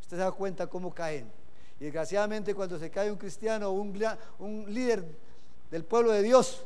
[0.00, 1.30] Usted se da cuenta cómo caen.
[1.78, 3.96] Y desgraciadamente cuando se cae un cristiano o un,
[4.40, 5.04] un líder
[5.70, 6.64] del pueblo de Dios,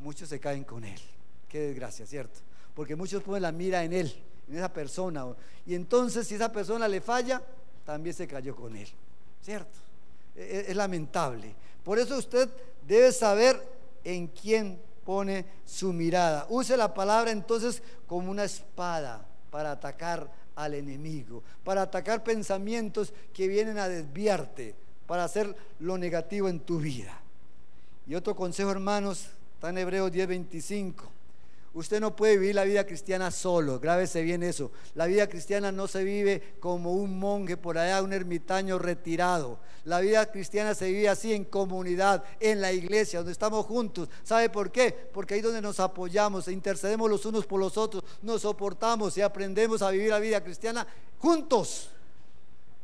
[0.00, 1.00] muchos se caen con él.
[1.48, 2.40] Qué desgracia, ¿cierto?
[2.74, 5.26] Porque muchos ponen la mira en él en esa persona.
[5.66, 7.42] Y entonces si esa persona le falla,
[7.84, 8.88] también se cayó con él.
[9.42, 9.78] ¿Cierto?
[10.34, 11.54] Es, e, es lamentable.
[11.84, 12.48] Por eso usted
[12.86, 13.60] debe saber
[14.04, 16.46] en quién pone su mirada.
[16.48, 23.48] Use la palabra entonces como una espada para atacar al enemigo, para atacar pensamientos que
[23.48, 24.74] vienen a desviarte,
[25.06, 27.20] para hacer lo negativo en tu vida.
[28.06, 31.08] Y otro consejo, hermanos, está en Hebreos 10:25.
[31.74, 34.70] Usted no puede vivir la vida cristiana solo, grábese bien eso.
[34.94, 39.58] La vida cristiana no se vive como un monje por allá, un ermitaño retirado.
[39.84, 44.10] La vida cristiana se vive así en comunidad, en la iglesia, donde estamos juntos.
[44.22, 44.92] ¿Sabe por qué?
[44.92, 49.22] Porque ahí donde nos apoyamos, e intercedemos los unos por los otros, nos soportamos y
[49.22, 50.86] aprendemos a vivir la vida cristiana
[51.18, 51.88] juntos.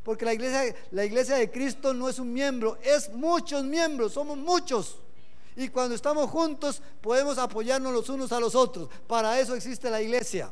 [0.03, 4.35] Porque la iglesia, la iglesia de Cristo no es un miembro, es muchos miembros, somos
[4.35, 4.97] muchos.
[5.59, 8.87] Y cuando estamos juntos podemos apoyarnos los unos a los otros.
[9.07, 10.49] Para eso existe la iglesia.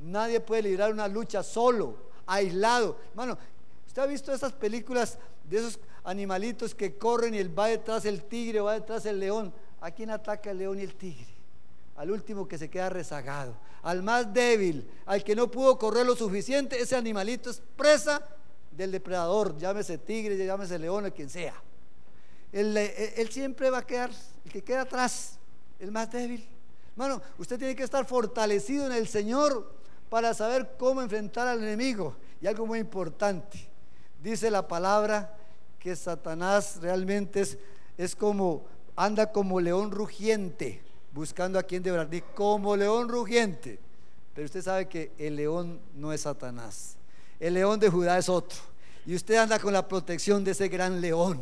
[0.00, 1.94] Nadie puede librar una lucha solo,
[2.26, 2.96] aislado.
[3.10, 3.38] Hermano,
[3.86, 5.16] ¿usted ha visto esas películas
[5.48, 9.54] de esos animalitos que corren y va detrás el tigre, va detrás el león?
[9.80, 11.32] ¿A quién ataca el león y el tigre?
[11.94, 16.16] Al último que se queda rezagado, al más débil, al que no pudo correr lo
[16.16, 18.20] suficiente, ese animalito es presa
[18.72, 21.54] del depredador, llámese tigre, llámese león o quien sea.
[22.52, 24.10] Él, siempre va a quedar,
[24.44, 25.38] el que queda atrás,
[25.78, 26.46] el más débil.
[26.92, 29.72] Hermano, usted tiene que estar fortalecido en el Señor
[30.08, 32.16] para saber cómo enfrentar al enemigo.
[32.40, 33.68] Y algo muy importante,
[34.22, 35.36] dice la palabra
[35.78, 37.58] que Satanás realmente es,
[37.96, 38.64] es como,
[38.96, 40.82] anda como león rugiente,
[41.12, 43.78] buscando a quien devorar, como león rugiente.
[44.34, 46.96] Pero usted sabe que el león no es Satanás,
[47.38, 48.58] el león de Judá es otro.
[49.06, 51.40] Y usted anda con la protección de ese gran león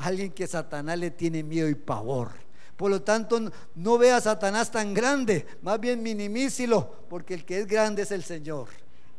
[0.00, 2.30] alguien que Satanás le tiene miedo y pavor.
[2.76, 3.38] Por lo tanto,
[3.74, 8.10] no vea a Satanás tan grande, más bien minimísilo, porque el que es grande es
[8.10, 8.68] el Señor.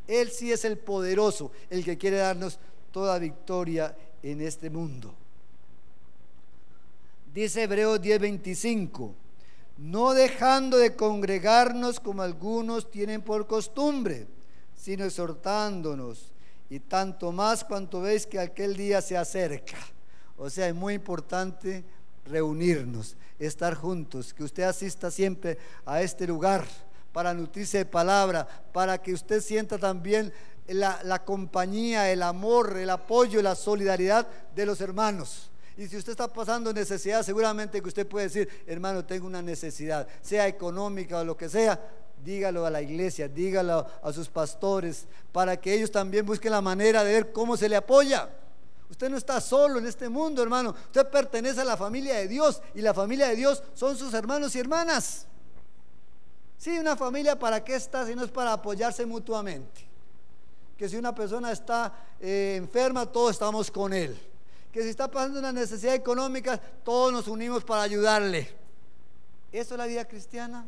[0.07, 2.59] Él sí es el poderoso, el que quiere darnos
[2.91, 5.13] toda victoria en este mundo.
[7.33, 9.13] Dice Hebreos 10:25,
[9.77, 14.27] no dejando de congregarnos como algunos tienen por costumbre,
[14.75, 16.31] sino exhortándonos,
[16.69, 19.77] y tanto más cuanto veis que aquel día se acerca.
[20.43, 21.83] O sea, es muy importante
[22.25, 26.65] reunirnos, estar juntos, que usted asista siempre a este lugar
[27.13, 30.33] para nutrirse de palabra, para que usted sienta también
[30.65, 35.51] la, compañía, el amor, el apoyo, la solidaridad de los hermanos.
[35.77, 40.07] Y si usted está pasando necesidad, seguramente que usted puede decir, hermano, tengo una necesidad,
[40.23, 41.79] sea económica o lo que sea,
[42.25, 47.03] dígalo a la iglesia, dígalo a sus pastores, para que ellos también busquen la manera
[47.03, 48.40] de ver cómo se le apoya.
[48.91, 50.75] Usted no está solo en este mundo, hermano.
[50.87, 54.53] Usted pertenece a la familia de Dios y la familia de Dios son sus hermanos
[54.53, 55.25] y hermanas.
[56.57, 59.87] Sí, una familia para qué está si no es para apoyarse mutuamente.
[60.77, 64.19] Que si una persona está eh, enferma, todos estamos con él.
[64.73, 68.53] Que si está pasando una necesidad económica, todos nos unimos para ayudarle.
[69.53, 70.67] Eso es la vida cristiana.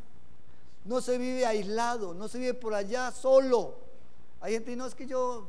[0.85, 3.75] No se vive aislado, no se vive por allá solo.
[4.39, 5.45] Hay gente, no es que yo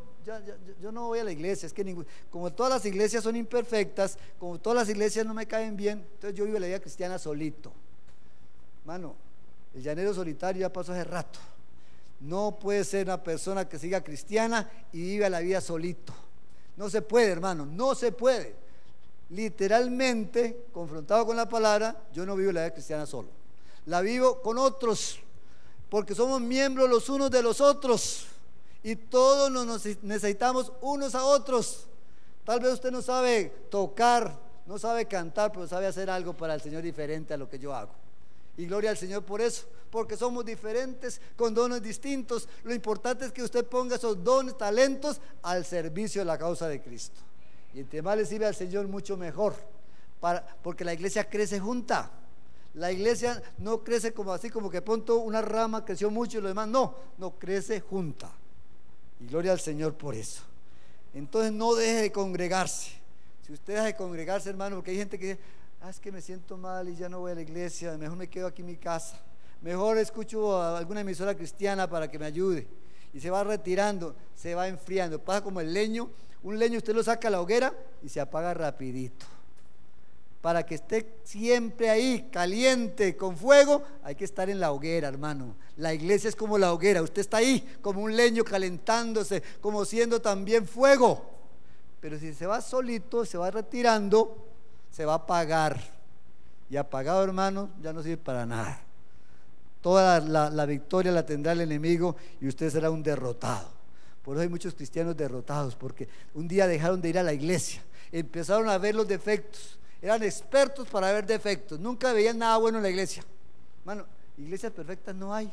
[0.81, 1.97] yo no voy a la iglesia, es que
[2.31, 6.37] como todas las iglesias son imperfectas, como todas las iglesias no me caen bien, entonces
[6.37, 7.73] yo vivo la vida cristiana solito.
[8.85, 9.15] Mano,
[9.75, 11.39] el llanero solitario ya pasó hace rato.
[12.21, 16.15] No puede ser una persona que siga cristiana y viva la vida solito.
[16.77, 18.55] No se puede, hermano, no se puede.
[19.31, 23.29] Literalmente, confrontado con la palabra, yo no vivo la vida cristiana solo.
[23.87, 25.19] La vivo con otros,
[25.91, 28.29] porque somos miembros los unos de los otros
[28.85, 31.87] y todos nos necesitamos unos a otros.
[32.45, 36.61] Tal vez usted no sabe tocar, no sabe cantar, pero sabe hacer algo para el
[36.61, 37.93] Señor diferente a lo que yo hago.
[38.59, 42.47] Y gloria al Señor por eso, porque somos diferentes, con dones distintos.
[42.63, 46.83] Lo importante es que usted ponga esos dones, talentos al servicio de la causa de
[46.83, 47.23] Cristo.
[47.73, 49.55] Y entre más le sirve al Señor, mucho mejor.
[50.63, 52.11] Porque la iglesia crece junta.
[52.75, 56.49] La iglesia no crece como así, como que pronto una rama creció mucho y lo
[56.49, 56.69] demás.
[56.69, 58.31] No, no crece junta.
[59.25, 60.43] Y gloria al Señor por eso.
[61.15, 62.91] Entonces no deje de congregarse.
[63.47, 65.41] Si usted deja de congregarse, hermano, porque hay gente que dice,
[65.81, 68.29] ah, es que me siento mal y ya no voy a la iglesia, mejor me
[68.29, 69.19] quedo aquí en mi casa.
[69.63, 72.67] Mejor escucho a alguna emisora cristiana para que me ayude.
[73.15, 75.19] Y se va retirando, se va enfriando.
[75.19, 76.11] Pasa como el leño.
[76.43, 77.73] Un leño usted lo saca a la hoguera
[78.03, 79.25] y se apaga rapidito
[80.45, 85.57] para que esté siempre ahí, caliente, con fuego, hay que estar en la hoguera, hermano.
[85.79, 90.21] La iglesia es como la hoguera, usted está ahí como un leño calentándose, como siendo
[90.21, 91.31] también fuego.
[91.99, 94.47] Pero si se va solito, se va retirando,
[94.91, 95.81] se va a apagar.
[96.69, 98.83] Y apagado, hermano, ya no sirve para nada.
[99.81, 103.71] Toda la, victoria la tendrá el enemigo y usted será un derrotado.
[104.23, 107.83] Por eso hay muchos cristianos derrotados, porque un día dejaron de ir a la iglesia,
[108.13, 112.83] empezaron a ver los defectos, eran expertos para ver defectos, nunca veían nada bueno en
[112.83, 113.25] la iglesia.
[113.87, 114.05] Bueno,
[114.37, 115.51] iglesias perfectas no hay.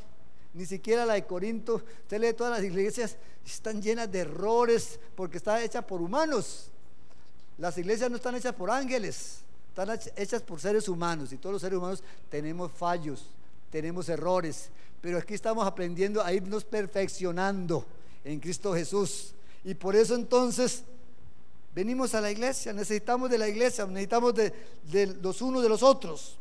[0.54, 5.38] Ni siquiera la de Corinto, usted lee todas las iglesias, están llenas de errores porque
[5.38, 6.70] está hecha por humanos.
[7.60, 9.40] Las iglesias no están hechas por ángeles,
[9.70, 13.28] están hechas por seres humanos y todos los seres humanos tenemos fallos,
[13.70, 17.86] tenemos errores, pero aquí estamos aprendiendo a irnos perfeccionando
[18.26, 19.34] en Cristo Jesús.
[19.64, 20.84] Y por eso entonces
[21.74, 24.54] venimos a la iglesia, necesitamos de la iglesia, necesitamos de,
[25.22, 26.38] los unos de los otros.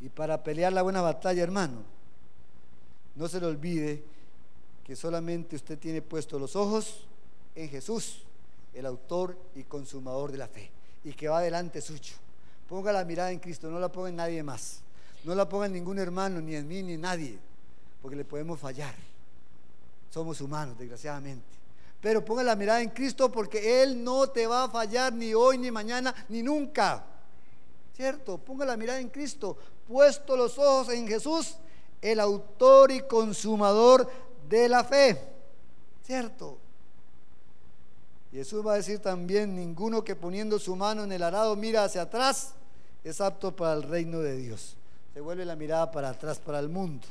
[0.00, 1.82] Y para pelear la buena batalla, hermano,
[3.14, 4.02] no se le olvide
[4.84, 7.06] que solamente usted tiene puestos los ojos
[7.54, 8.22] en Jesús,
[8.74, 10.70] el autor y consumador de la fe,
[11.04, 12.14] y que va delante suyo.
[12.68, 14.80] Ponga la mirada en Cristo, no la ponga en nadie más.
[15.24, 17.38] No la ponga en ningún hermano, ni en mí, ni en nadie,
[18.00, 18.94] porque le podemos fallar.
[20.10, 21.61] Somos humanos, desgraciadamente.
[22.02, 25.56] Pero ponga la mirada en Cristo porque Él no te va a fallar ni hoy,
[25.56, 27.06] ni mañana, ni nunca.
[27.94, 28.38] ¿Cierto?
[28.38, 29.56] Ponga la mirada en Cristo.
[29.86, 31.56] Puesto los ojos en Jesús,
[32.00, 34.10] el autor y consumador
[34.48, 35.16] de la fe.
[36.04, 36.58] ¿Cierto?
[38.32, 42.02] Jesús va a decir también, ninguno que poniendo su mano en el arado mira hacia
[42.02, 42.54] atrás
[43.04, 44.76] es apto para el reino de Dios.
[45.14, 47.06] Se vuelve la mirada para atrás, para el mundo.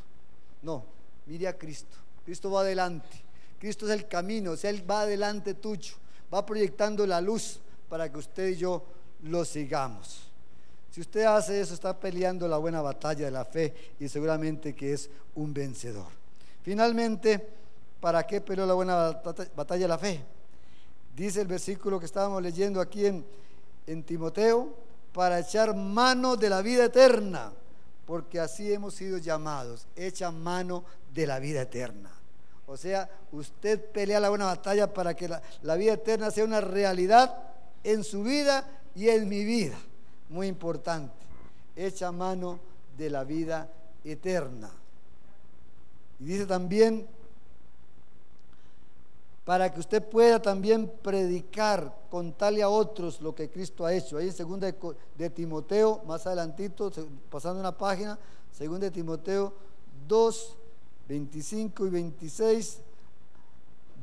[0.62, 0.84] No,
[1.28, 1.96] mire a Cristo.
[2.26, 3.31] Cristo va adelante.
[3.62, 5.94] Cristo es el camino, o sea, Él va adelante tuyo.
[6.34, 8.84] Va proyectando la luz para que usted y yo
[9.22, 10.32] lo sigamos.
[10.90, 14.94] Si usted hace eso, está peleando la buena batalla de la fe y seguramente que
[14.94, 16.08] es un vencedor.
[16.64, 17.50] Finalmente,
[18.00, 19.22] ¿para qué peleó la buena
[19.56, 20.20] batalla de la fe?
[21.16, 23.24] Dice el versículo que estábamos leyendo aquí en,
[23.86, 24.74] en Timoteo,
[25.14, 27.52] para echar mano de la vida eterna,
[28.08, 30.84] porque así hemos sido llamados, echa mano
[31.14, 32.21] de la vida eterna.
[32.72, 37.36] O sea, usted pelea la buena batalla para que la, vida eterna sea una realidad
[37.84, 38.66] en su vida
[38.96, 39.78] y en mi vida.
[40.30, 41.14] Muy importante,
[41.76, 42.62] echa mano
[42.98, 43.70] de la vida
[44.06, 44.72] eterna.
[46.22, 47.06] Y dice también
[49.44, 54.16] para que usted pueda también predicar, contarle a otros lo que Cristo ha hecho.
[54.16, 54.72] Ahí en segunda
[55.18, 56.90] de, Timoteo, más adelantito,
[57.30, 58.18] pasando una página,
[58.50, 59.52] segunda de Timoteo
[60.08, 60.58] 2,
[61.12, 62.80] 25 y 26,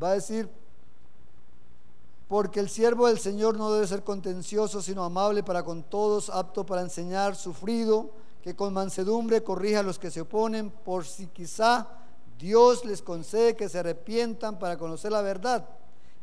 [0.03, 0.47] va a decir,
[2.29, 6.67] porque el siervo del Señor no debe ser contencioso, sino amable para con todos, apto
[6.67, 8.11] para enseñar, sufrido,
[8.43, 11.89] que con mansedumbre corrija a los que se oponen, por si quizá
[12.39, 15.67] Dios les concede que se arrepientan para conocer la verdad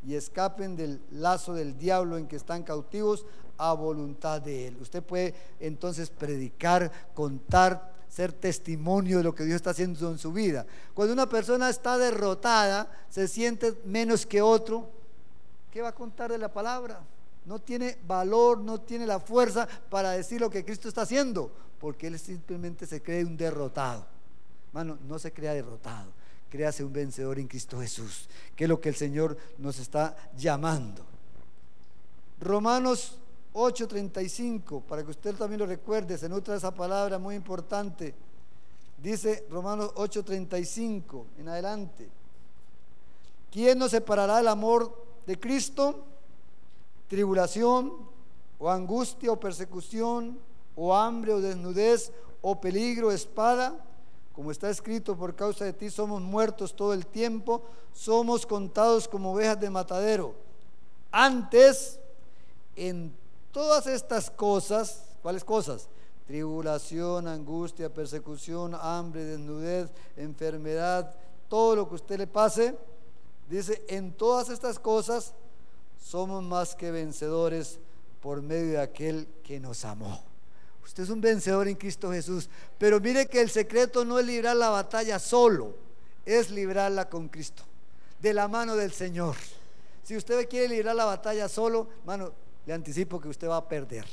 [0.05, 3.25] y escapen del lazo del diablo en que están cautivos
[3.57, 4.77] a voluntad de Él.
[4.79, 10.31] Usted puede entonces predicar, contar, ser testimonio de lo que Dios está haciendo en su
[10.31, 10.65] vida.
[10.93, 14.89] Cuando una persona está derrotada, se siente menos que otro,
[15.69, 17.01] ¿qué va a contar de la palabra?
[17.45, 22.07] No tiene valor, no tiene la fuerza para decir lo que Cristo está haciendo, porque
[22.07, 24.07] él simplemente se cree un derrotado.
[24.69, 26.09] Hermano, no se crea derrotado,
[26.49, 31.05] créase un vencedor en Cristo Jesús, que es lo que el Señor nos está llamando.
[32.39, 33.17] Romanos
[33.55, 38.13] 8:35, para que usted también lo recuerde, se nutra esa palabra muy importante.
[39.01, 42.09] Dice Romanos 8:35 en adelante.
[43.51, 46.03] ¿Quién nos separará del amor de Cristo?
[47.07, 47.93] Tribulación
[48.59, 50.37] o angustia o persecución
[50.75, 53.85] o hambre o desnudez o peligro, espada
[54.35, 59.31] como está escrito, por causa de ti somos muertos todo el tiempo, somos contados como
[59.31, 60.35] ovejas de matadero.
[61.09, 61.97] Antes,
[62.75, 63.15] en
[63.55, 65.87] todas estas cosas, ¿cuáles cosas?
[66.27, 71.15] Tribulación, angustia, persecución, hambre, desnudez, enfermedad,
[71.47, 72.75] todo lo que usted le pase,
[73.49, 75.33] dice, en todas estas cosas
[75.97, 77.79] somos más que vencedores
[78.21, 80.21] por medio de aquel que nos amó.
[80.83, 82.49] Usted es un vencedor en Cristo Jesús.
[82.77, 85.77] Pero mire que el secreto no es librar la batalla solo,
[86.25, 87.63] es librarla con Cristo,
[88.19, 89.37] de la mano del Señor.
[90.03, 92.33] Si usted quiere librar la batalla solo, hermano,
[92.65, 94.05] le anticipo que usted va a perder.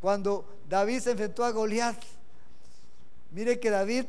[0.00, 2.02] Cuando David se enfrentó a Goliat,
[3.30, 4.06] mire que David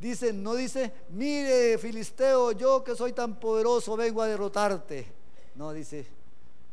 [0.00, 5.06] dice, no dice, mire Filisteo, yo que soy tan poderoso vengo a derrotarte.
[5.54, 6.06] No, dice,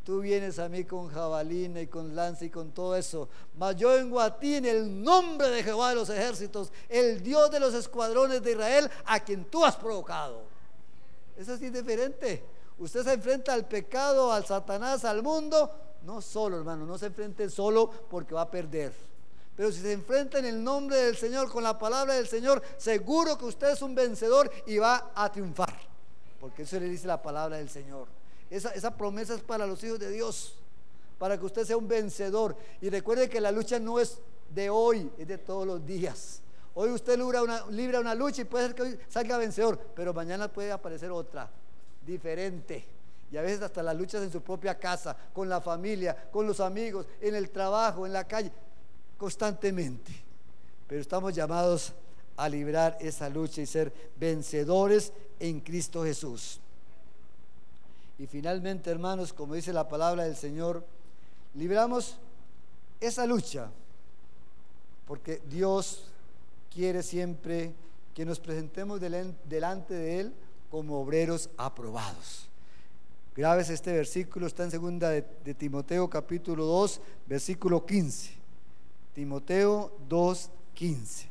[0.03, 3.29] Tú vienes a mí con jabalina y con lanza y con todo eso.
[3.55, 7.51] Mas yo vengo a ti en el nombre de Jehová de los ejércitos, el Dios
[7.51, 10.41] de los escuadrones de Israel, a quien tú has provocado.
[11.37, 12.43] Eso es diferente.
[12.81, 15.69] Usted se enfrenta al pecado, al Satanás, al mundo.
[16.01, 18.91] No solo, hermano, no se enfrente solo porque va a perder.
[19.55, 23.37] Pero si se enfrenta en el nombre del Señor, con la palabra del Señor, seguro
[23.37, 25.71] que usted es un vencedor y va a triunfar.
[26.39, 28.07] Porque eso le dice la palabra del Señor.
[28.49, 30.55] Esa, promesa es para los hijos de Dios,
[31.19, 32.55] para que usted sea un vencedor.
[32.81, 34.17] Y recuerde que la lucha no es
[34.49, 36.41] de hoy, es de todos los días.
[36.73, 40.15] Hoy usted libra una, libra una lucha y puede ser que hoy salga vencedor, pero
[40.15, 41.47] mañana puede aparecer otra,
[42.05, 42.85] diferente.
[43.31, 46.59] Y a veces hasta las luchas en su propia casa, con la familia, con los
[46.59, 48.51] amigos, en el trabajo, en la calle,
[49.17, 50.11] constantemente.
[50.87, 51.93] pero estamos llamados
[52.35, 56.59] a librar esa lucha y ser vencedores en Cristo Jesús.
[58.19, 60.85] Y finalmente, hermanos, como dice la palabra del Señor,
[61.55, 62.17] libramos
[62.99, 63.69] esa lucha,
[65.07, 66.03] porque Dios
[66.73, 67.73] quiere siempre
[68.13, 70.33] que nos presentemos delante de Él
[70.71, 72.47] como obreros aprobados.
[73.35, 75.21] Graves este versículo, está en segunda de,
[75.53, 78.31] Timoteo capítulo 2, versículo 15.
[79.13, 81.29] Timoteo 2, 15.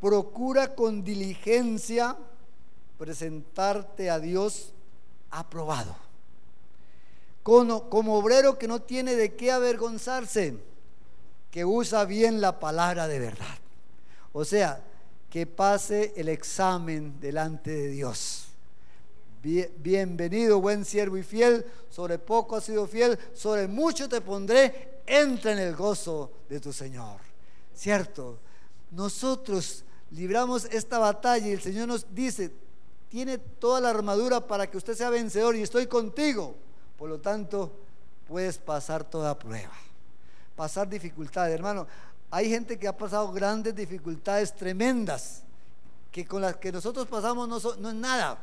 [0.00, 2.16] Procura con diligencia
[2.98, 4.72] presentarte a Dios
[5.30, 5.96] aprobado.
[7.42, 10.56] Como obrero que no tiene de qué avergonzarse,
[11.50, 13.58] que usa bien la palabra de verdad.
[14.38, 14.84] O sea,
[15.30, 18.48] que pase el examen delante de Dios.
[19.42, 21.64] Bienvenido, buen siervo y fiel.
[21.88, 25.00] Sobre poco has sido fiel, sobre mucho te pondré.
[25.06, 27.18] Entra en el gozo de tu Señor.
[27.74, 28.38] ¿Cierto?
[28.90, 32.52] Nosotros libramos esta batalla y el Señor nos dice,
[33.08, 36.54] tiene toda la armadura para que usted sea vencedor y estoy contigo.
[36.98, 37.72] Por lo tanto,
[38.28, 39.72] puedes pasar toda prueba,
[40.54, 41.54] pasar dificultades.
[41.54, 41.86] Hermano,
[42.30, 45.42] hay gente que ha pasado grandes dificultades tremendas,
[46.10, 48.38] que con las que nosotros pasamos no, no es nada.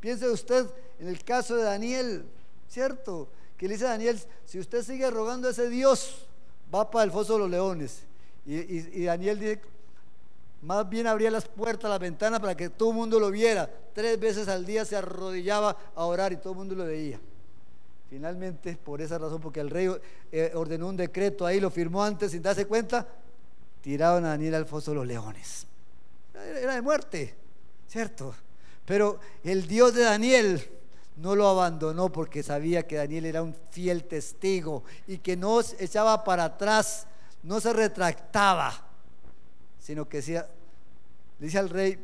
[0.00, 0.66] Piense usted
[0.98, 2.24] en el caso de Daniel,
[2.68, 3.28] ¿cierto?
[3.56, 6.26] Que le dice a Daniel, si usted sigue rogando a ese Dios,
[6.72, 8.02] va para el foso de los leones.
[8.44, 9.60] Y, y Daniel dice,
[10.62, 13.68] más bien abría las puertas, las ventanas para que todo el mundo lo viera.
[13.94, 17.20] Tres veces al día se arrodillaba a orar y todo el mundo lo veía.
[18.12, 19.90] Finalmente, por esa razón, porque el rey
[20.30, 23.08] eh, ordenó un decreto ahí, lo firmó antes sin darse cuenta,
[23.80, 25.66] tiraron a Daniel al foso los leones.
[26.34, 27.34] Era de muerte,
[27.88, 28.34] ¿cierto?
[28.84, 30.62] Pero el Dios de Daniel
[31.16, 36.22] no lo abandonó porque sabía que Daniel era un fiel testigo y que no echaba
[36.22, 37.06] para atrás,
[37.42, 38.92] no se retractaba
[39.80, 40.46] sino que decía,
[41.40, 41.98] le dice al rey,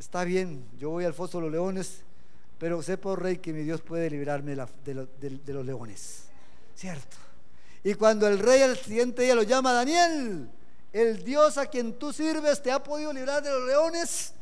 [0.00, 2.02] está bien, yo voy al foso de los leones,
[2.58, 6.24] pero sé por rey que mi Dios puede librarme de, los leones.
[6.74, 7.16] ¿Cierto?
[7.84, 10.48] Y cuando el rey al siguiente día lo llama Daniel,
[10.92, 14.32] el Dios a quien tú sirves te ha podido librar de los leones.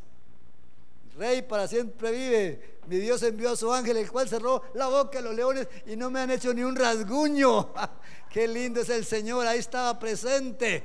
[1.16, 2.74] Rey para siempre vive.
[2.86, 5.96] Mi Dios envió a su ángel, el cual cerró la boca de los leones y
[5.96, 7.72] no me han hecho ni un rasguño.
[8.30, 10.84] Qué lindo es el Señor, ahí estaba presente.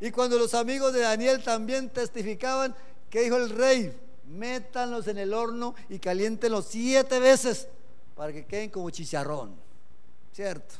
[0.00, 2.74] Y cuando los amigos de Daniel también testificaban,
[3.10, 3.94] ¿qué dijo el rey?
[4.30, 7.68] Métanlos en el horno y caliéntenlos siete veces
[8.14, 9.54] para que queden como chicharrón.
[10.32, 10.74] ¿Cierto?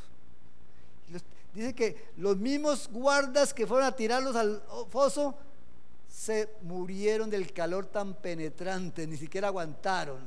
[1.52, 5.34] Dice que los mismos guardas que fueron a tirarlos al foso
[6.08, 10.20] se murieron del calor tan penetrante, ni siquiera aguantaron.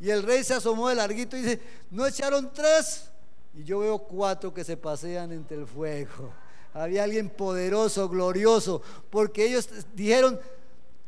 [0.00, 3.10] Y el rey se asomó de larguito y dice, ¿no echaron tres?
[3.54, 6.32] Y yo veo cuatro que se pasean entre el fuego
[6.74, 10.38] había alguien poderoso, glorioso, porque ellos dijeron,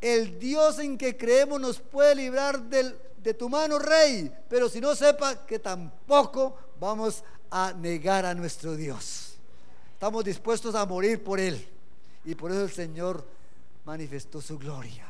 [0.00, 4.94] el Dios en que creemos nos puede librar de tu mano, rey, pero si no
[4.94, 9.34] sepa que tampoco vamos a negar a nuestro Dios.
[9.92, 11.68] Estamos dispuestos a morir por Él.
[12.24, 13.26] Y por eso el Señor
[13.84, 15.06] manifestó su gloria.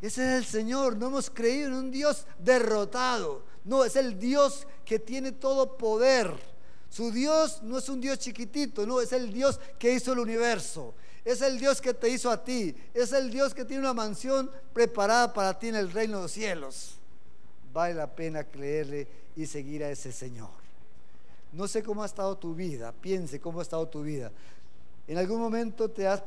[0.00, 0.96] Ese es el Señor.
[0.96, 3.42] No hemos creído en un Dios derrotado.
[3.64, 6.54] No, es el Dios que tiene todo poder
[6.94, 10.94] su Dios no es un Dios chiquitito, no, es el Dios que hizo el universo.
[11.24, 12.76] Es el Dios que te hizo a ti.
[12.92, 16.32] Es el Dios que tiene una mansión preparada para ti en el reino de los
[16.32, 16.98] cielos.
[17.72, 20.50] Vale la pena creerle y seguir a ese Señor.
[21.52, 24.30] No sé cómo ha estado tu vida, piense cómo ha estado tu vida.
[25.06, 26.20] ¿En algún momento te has,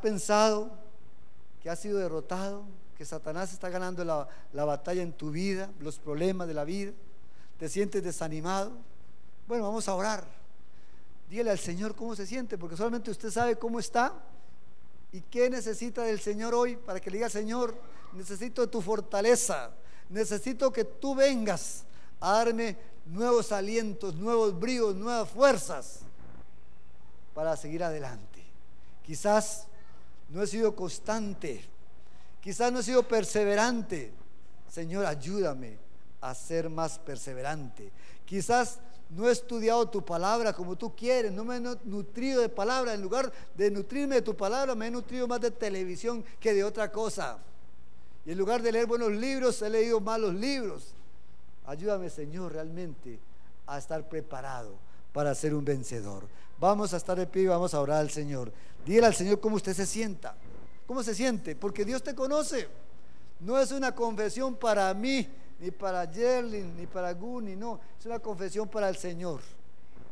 [0.00, 0.70] pensado
[1.62, 2.64] que has sido derrotado,
[2.96, 6.92] que Satanás está ganando la, la batalla en tu vida, los problemas de la vida?
[7.58, 8.72] ¿Te sientes desanimado?
[9.46, 10.24] Bueno, vamos a orar.
[11.28, 14.14] Dígale al Señor cómo se siente, porque solamente usted sabe cómo está
[15.12, 17.76] y qué necesita del Señor hoy para que le diga, Señor,
[18.14, 19.70] necesito tu fortaleza,
[20.08, 21.84] necesito que tú vengas
[22.18, 26.00] a darme nuevos alientos, nuevos bríos, nuevas fuerzas
[27.34, 28.42] para seguir adelante.
[29.04, 29.66] Quizás
[30.28, 31.62] no he sido constante,
[32.40, 34.12] quizás no he sido perseverante.
[34.70, 35.76] Señor, ayúdame
[36.22, 37.92] a ser más perseverante.
[38.24, 38.78] Quizás
[39.14, 43.02] no he estudiado tu palabra como tú quieres, no me he nutrido de palabra, en
[43.02, 46.90] lugar de nutrirme de tu palabra, me he nutrido más de televisión que de otra
[46.90, 47.38] cosa.
[48.24, 50.94] Y en lugar de leer buenos libros, he leído malos libros.
[51.66, 53.18] Ayúdame, Señor, realmente
[53.66, 54.74] a estar preparado
[55.12, 56.26] para ser un vencedor.
[56.58, 58.52] Vamos a estar de pie y vamos a orar al Señor.
[58.86, 60.34] Dile al Señor cómo usted se sienta.
[60.86, 61.54] ¿Cómo se siente?
[61.54, 62.68] Porque Dios te conoce.
[63.40, 65.28] No es una confesión para mí,
[65.62, 69.40] ni para Yerlin, ni para Guni, no, es una confesión para el Señor.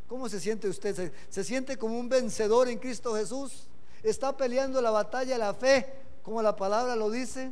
[0.06, 0.94] ¿Cómo se siente usted?
[0.94, 3.66] ¿Se, se siente como un vencedor en Cristo Jesús?
[4.04, 5.92] ¿Está peleando la batalla de la fe
[6.22, 7.50] como la palabra lo dice?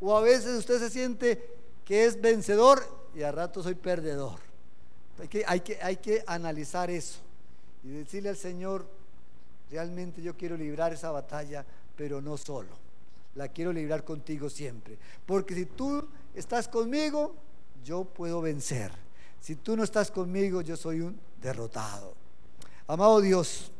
[0.00, 1.48] ¿O a veces usted se siente
[1.84, 2.82] que es vencedor
[3.14, 4.40] y a rato soy perdedor?
[5.20, 7.20] Hay que, hay que, hay que analizar eso
[7.84, 8.84] y decirle al Señor,
[9.70, 11.64] realmente yo quiero librar esa batalla,
[11.94, 12.81] pero no solo.
[13.34, 14.98] La quiero librar contigo siempre.
[15.24, 17.34] Porque si tú estás conmigo,
[17.84, 18.92] yo puedo vencer.
[19.40, 22.14] Si tú no estás conmigo, yo soy un derrotado.
[22.86, 23.72] Amado Dios,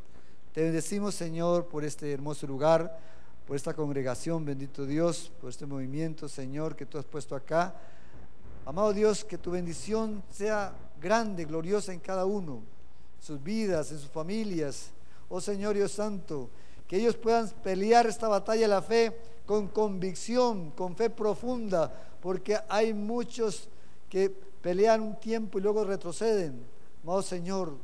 [0.52, 2.98] te bendecimos Señor por este hermoso lugar,
[3.46, 7.74] por esta congregación, bendito Dios, por este movimiento Señor que tú has puesto acá.
[8.64, 12.62] Amado Dios, que tu bendición sea grande, gloriosa en cada uno,
[13.20, 14.90] sus vidas, en sus familias.
[15.28, 16.48] Oh Señor Dios Santo,
[16.86, 22.58] que ellos puedan pelear esta batalla de la fe con convicción, con fe profunda, porque
[22.68, 23.68] hay muchos
[24.08, 26.64] que pelean un tiempo y luego retroceden.
[27.02, 27.74] Amado Señor,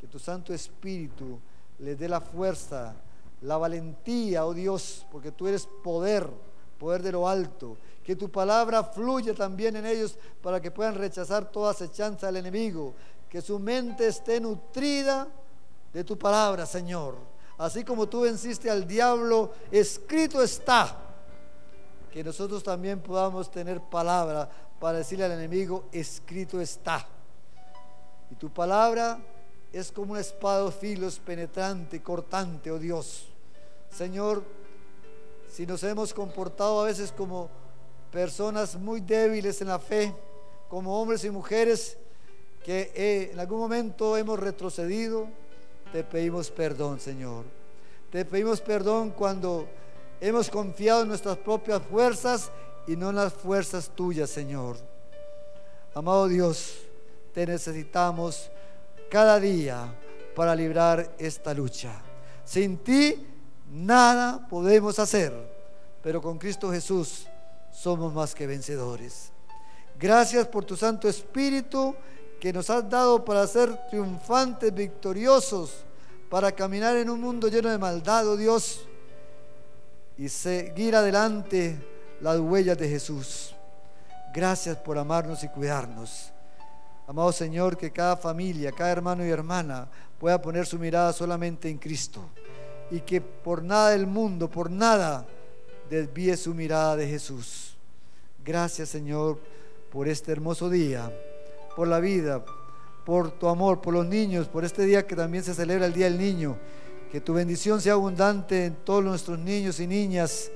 [0.00, 1.38] que tu Santo Espíritu
[1.78, 2.94] les dé la fuerza,
[3.42, 6.28] la valentía, oh Dios, porque tú eres poder,
[6.78, 7.76] poder de lo alto.
[8.02, 12.94] Que tu palabra fluya también en ellos para que puedan rechazar toda acechanza del enemigo.
[13.28, 15.28] Que su mente esté nutrida
[15.92, 17.16] de tu palabra, Señor.
[17.58, 20.96] Así como tú venciste al diablo, escrito está.
[22.12, 24.48] Que nosotros también podamos tener palabra
[24.78, 27.06] para decirle al enemigo, escrito está.
[28.30, 29.18] Y tu palabra
[29.72, 33.26] es como una espada filos penetrante, cortante, oh Dios.
[33.90, 34.42] Señor,
[35.50, 37.48] si nos hemos comportado a veces como
[38.10, 40.14] personas muy débiles en la fe,
[40.68, 41.96] como hombres y mujeres
[42.64, 45.28] que eh, en algún momento hemos retrocedido,
[45.92, 47.44] te pedimos perdón, Señor.
[48.10, 49.68] Te pedimos perdón cuando
[50.20, 52.50] hemos confiado en nuestras propias fuerzas
[52.86, 54.76] y no en las fuerzas tuyas, Señor.
[55.94, 56.76] Amado Dios,
[57.32, 58.50] te necesitamos
[59.10, 59.94] cada día
[60.34, 61.92] para librar esta lucha.
[62.44, 63.26] Sin ti
[63.70, 65.32] nada podemos hacer,
[66.02, 67.26] pero con Cristo Jesús
[67.72, 69.32] somos más que vencedores.
[69.98, 71.94] Gracias por tu Santo Espíritu
[72.40, 75.84] que nos has dado para ser triunfantes, victoriosos,
[76.28, 78.86] para caminar en un mundo lleno de maldad, oh Dios,
[80.18, 81.78] y seguir adelante
[82.20, 83.54] las huellas de Jesús.
[84.34, 86.32] Gracias por amarnos y cuidarnos.
[87.06, 91.78] Amado Señor, que cada familia, cada hermano y hermana pueda poner su mirada solamente en
[91.78, 92.20] Cristo
[92.90, 95.24] y que por nada del mundo, por nada,
[95.88, 97.76] desvíe su mirada de Jesús.
[98.44, 99.38] Gracias Señor
[99.90, 101.12] por este hermoso día,
[101.76, 102.42] por la vida,
[103.04, 106.06] por tu amor, por los niños, por este día que también se celebra el Día
[106.06, 106.56] del Niño.
[107.12, 110.50] Que tu bendición sea abundante en todos nuestros niños y niñas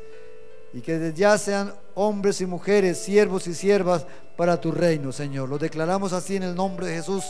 [0.72, 4.06] y que desde ya sean hombres y mujeres, siervos y siervas
[4.36, 5.48] para tu reino, Señor.
[5.48, 7.24] Lo declaramos así en el nombre de Jesús,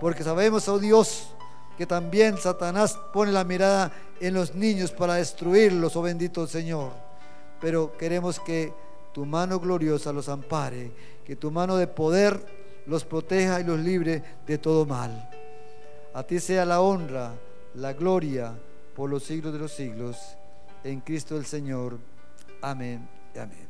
[0.00, 1.28] porque sabemos, oh Dios,
[1.76, 6.92] que también Satanás pone la mirada en los niños para destruirlos, oh bendito Señor.
[7.60, 8.72] Pero queremos que
[9.12, 10.92] tu mano gloriosa los ampare,
[11.24, 15.30] que tu mano de poder los proteja y los libre de todo mal.
[16.12, 17.34] A ti sea la honra,
[17.74, 18.54] la gloria
[18.94, 20.36] por los siglos de los siglos.
[20.84, 21.98] En Cristo el Señor.
[22.60, 23.63] Amén y amén.